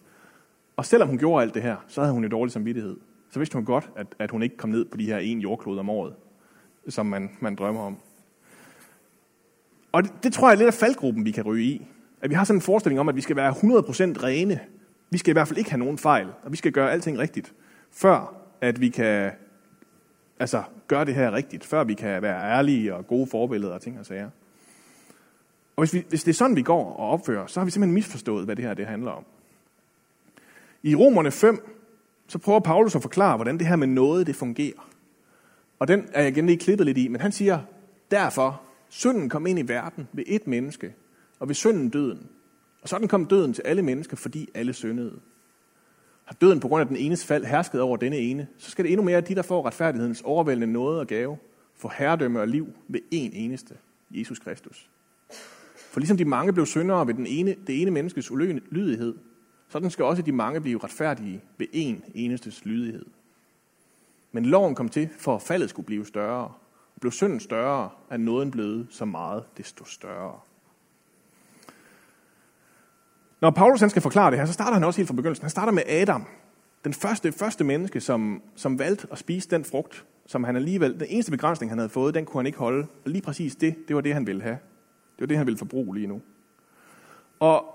[0.77, 2.97] Og selvom hun gjorde alt det her, så havde hun jo dårlig samvittighed.
[3.31, 5.79] Så vidste hun godt, at, at hun ikke kom ned på de her en jordklode
[5.79, 6.13] om året,
[6.87, 7.97] som man, man drømmer om.
[9.91, 11.87] Og det, det tror jeg er lidt af faldgruppen, vi kan ryge i.
[12.21, 14.59] At vi har sådan en forestilling om, at vi skal være 100% rene.
[15.09, 17.53] Vi skal i hvert fald ikke have nogen fejl, og vi skal gøre alting rigtigt,
[17.91, 19.31] før at vi kan
[20.39, 23.99] altså, gøre det her rigtigt, før vi kan være ærlige og gode forbilleder og ting
[23.99, 24.29] og sager.
[25.75, 27.93] Og hvis, vi, hvis det er sådan, vi går og opfører, så har vi simpelthen
[27.93, 29.23] misforstået, hvad det her det handler om.
[30.83, 31.79] I Romerne 5,
[32.27, 34.89] så prøver Paulus at forklare, hvordan det her med noget, det fungerer.
[35.79, 37.59] Og den er jeg igen lige klippet lidt i, men han siger,
[38.11, 40.95] derfor, synden kom ind i verden ved et menneske,
[41.39, 42.29] og ved synden døden.
[42.81, 45.19] Og sådan kom døden til alle mennesker, fordi alle syndede.
[46.25, 48.91] Har døden på grund af den enes fald hersket over denne ene, så skal det
[48.91, 51.37] endnu mere de, der får retfærdighedens overvældende nåde og gave,
[51.75, 53.75] få herredømme og liv ved en eneste,
[54.11, 54.89] Jesus Kristus.
[55.75, 59.15] For ligesom de mange blev syndere ved den ene, det ene menneskes ulydighed,
[59.69, 63.05] sådan skal også de mange blive retfærdige ved en enestes lydighed.
[64.31, 66.53] Men loven kom til, for at faldet skulle blive større.
[66.99, 70.39] Blev synden større, er nåden blevet så meget desto større.
[73.41, 75.43] Når Paulus han skal forklare det her, så starter han også helt fra begyndelsen.
[75.43, 76.25] Han starter med Adam,
[76.83, 81.07] den første, første menneske, som, som valgte at spise den frugt, som han alligevel, den
[81.09, 82.87] eneste begrænsning, han havde fået, den kunne han ikke holde.
[83.05, 84.57] Og lige præcis det, det var det, han ville have.
[85.15, 86.21] Det var det, han ville forbruge lige nu.
[87.39, 87.65] Og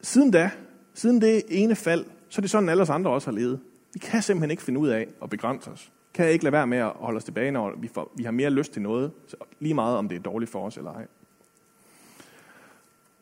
[0.00, 0.50] siden da,
[0.94, 3.60] siden det ene fald, så er det sådan, alle os andre også har levet.
[3.92, 5.92] Vi kan simpelthen ikke finde ud af at begrænse os.
[6.14, 8.50] Kan ikke lade være med at holde os tilbage, når vi, får, vi har mere
[8.50, 9.12] lyst til noget,
[9.60, 11.06] lige meget om det er dårligt for os eller ej.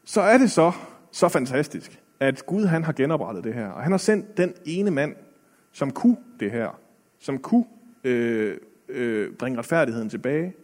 [0.05, 0.72] Så er det så,
[1.11, 3.68] så fantastisk, at Gud han har genoprettet det her.
[3.68, 5.16] Og han har sendt den ene mand,
[5.72, 6.80] som kunne det her.
[7.18, 7.64] Som kunne
[8.05, 8.59] øh,
[8.89, 10.55] øh, bringe retfærdigheden tilbage.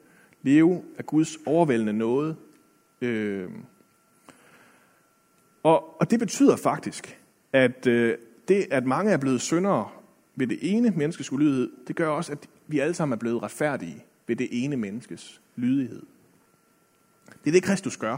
[0.43, 2.37] Leve af Guds overvældende nåde.
[3.01, 3.51] Øh,
[5.63, 7.21] og, og det betyder faktisk,
[7.53, 8.19] at øh,
[8.49, 9.89] det, at mange er blevet syndere
[10.37, 14.05] ved det ene menneskes ulydighed, det gør også, at vi alle sammen er blevet retfærdige
[14.27, 16.03] ved det ene menneskes lydighed.
[17.45, 18.17] Det er det, Kristus gør.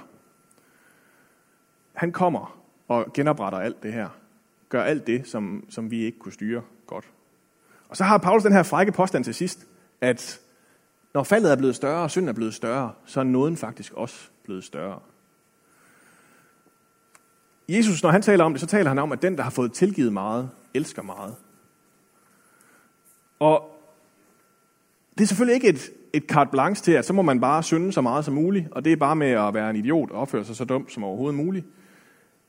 [1.93, 4.09] Han kommer og genopretter alt det her.
[4.69, 7.05] Gør alt det, som, som vi ikke kunne styre godt.
[7.89, 9.67] Og så har Paulus den her frække påstand til sidst,
[10.01, 10.41] at
[11.15, 14.29] når faldet er blevet større, og synden er blevet større, så er nåden faktisk også
[14.45, 15.01] blevet større.
[17.69, 19.73] Jesus, når han taler om det, så taler han om, at den, der har fået
[19.73, 21.35] tilgivet meget, elsker meget.
[23.39, 23.71] Og
[25.19, 27.93] det er selvfølgelig ikke et, et carte blanche til, at så må man bare synde
[27.93, 30.45] så meget som muligt, og det er bare med at være en idiot og opføre
[30.45, 31.67] sig så dumt som overhovedet muligt.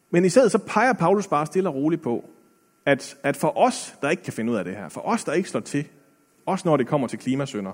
[0.10, 2.30] Men i stedet så peger Paulus bare stille og roligt på,
[2.86, 5.34] at, at for os, der ikke kan finde ud af det her, for os, der
[5.34, 5.88] ikke slår til,
[6.46, 7.72] også når det kommer til klimasønder,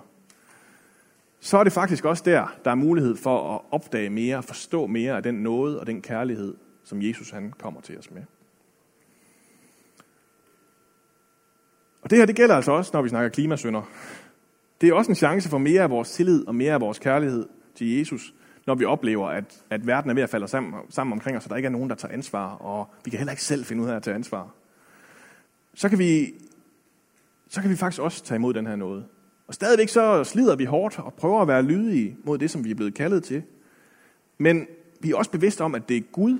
[1.40, 5.16] så er det faktisk også der, der er mulighed for at opdage mere, forstå mere
[5.16, 8.22] af den nåde og den kærlighed, som Jesus han kommer til os med.
[12.04, 13.82] Og det her, det gælder altså også, når vi snakker klimasønder.
[14.82, 17.46] Det er også en chance for mere af vores tillid og mere af vores kærlighed
[17.76, 18.34] til Jesus,
[18.68, 21.50] når vi oplever, at, at verden er ved at falde sammen, sammen omkring os, og
[21.50, 23.90] der ikke er nogen, der tager ansvar, og vi kan heller ikke selv finde ud
[23.90, 24.50] af at tage ansvar.
[25.74, 26.34] Så kan vi,
[27.50, 29.06] så kan vi faktisk også tage imod den her noget.
[29.48, 32.72] Og stadigvæk så slider vi hårdt og prøver at være lydige mod det, som vi
[32.72, 33.44] er blevet kaldet til.
[34.38, 34.68] Men
[35.00, 36.40] vi er også bevidste om, at det er Gud,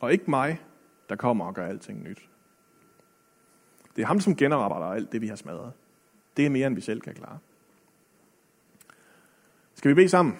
[0.00, 0.60] og ikke mig,
[1.08, 2.29] der kommer og gør alting nyt.
[4.00, 5.72] Det er ham, som genopretter alt det, vi har smadret.
[6.36, 7.38] Det er mere, end vi selv kan klare.
[9.74, 10.36] Skal vi bede sammen?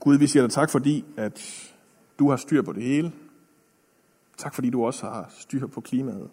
[0.00, 1.72] Gud, vi siger dig tak, fordi at
[2.18, 3.12] du har styr på det hele.
[4.36, 6.30] Tak, fordi du også har styr på klimaet.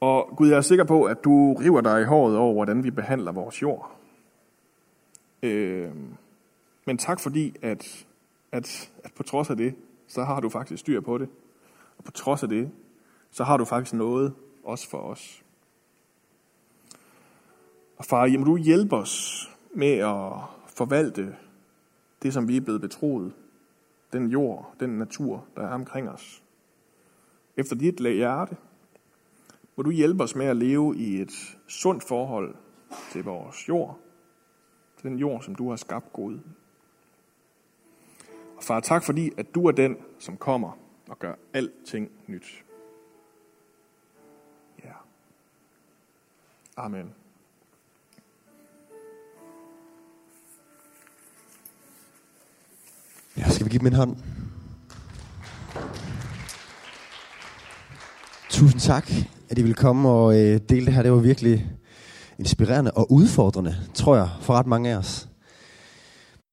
[0.00, 2.90] Og Gud, jeg er sikker på, at du river dig i håret over, hvordan vi
[2.90, 3.96] behandler vores jord.
[5.42, 5.90] Øh,
[6.86, 8.06] men tak fordi, at,
[8.52, 9.74] at, at på trods af det,
[10.06, 11.28] så har du faktisk styr på det.
[12.02, 12.70] Og på trods af det,
[13.30, 14.34] så har du faktisk noget
[14.64, 15.42] også for os.
[17.96, 20.32] Og far, jamen du hjælper os med at
[20.66, 21.36] forvalte
[22.22, 23.32] det, som vi er blevet betroet.
[24.12, 26.42] Den jord, den natur, der er omkring os.
[27.56, 28.56] Efter dit hjerte,
[29.76, 32.54] må du hjælpe os med at leve i et sundt forhold
[33.10, 33.98] til vores jord,
[34.96, 36.38] til den jord, som du har skabt, god.
[38.56, 40.81] Og far, tak fordi, at du er den, som kommer
[41.12, 42.64] og gør alting nyt.
[44.84, 44.92] Ja.
[46.76, 47.14] Amen.
[53.36, 54.16] Ja, skal vi give dem en hånd?
[58.50, 59.10] Tusind tak,
[59.50, 61.02] at I vil komme og øh, dele det her.
[61.02, 61.70] Det var virkelig
[62.38, 65.31] inspirerende og udfordrende, tror jeg, for ret mange af os.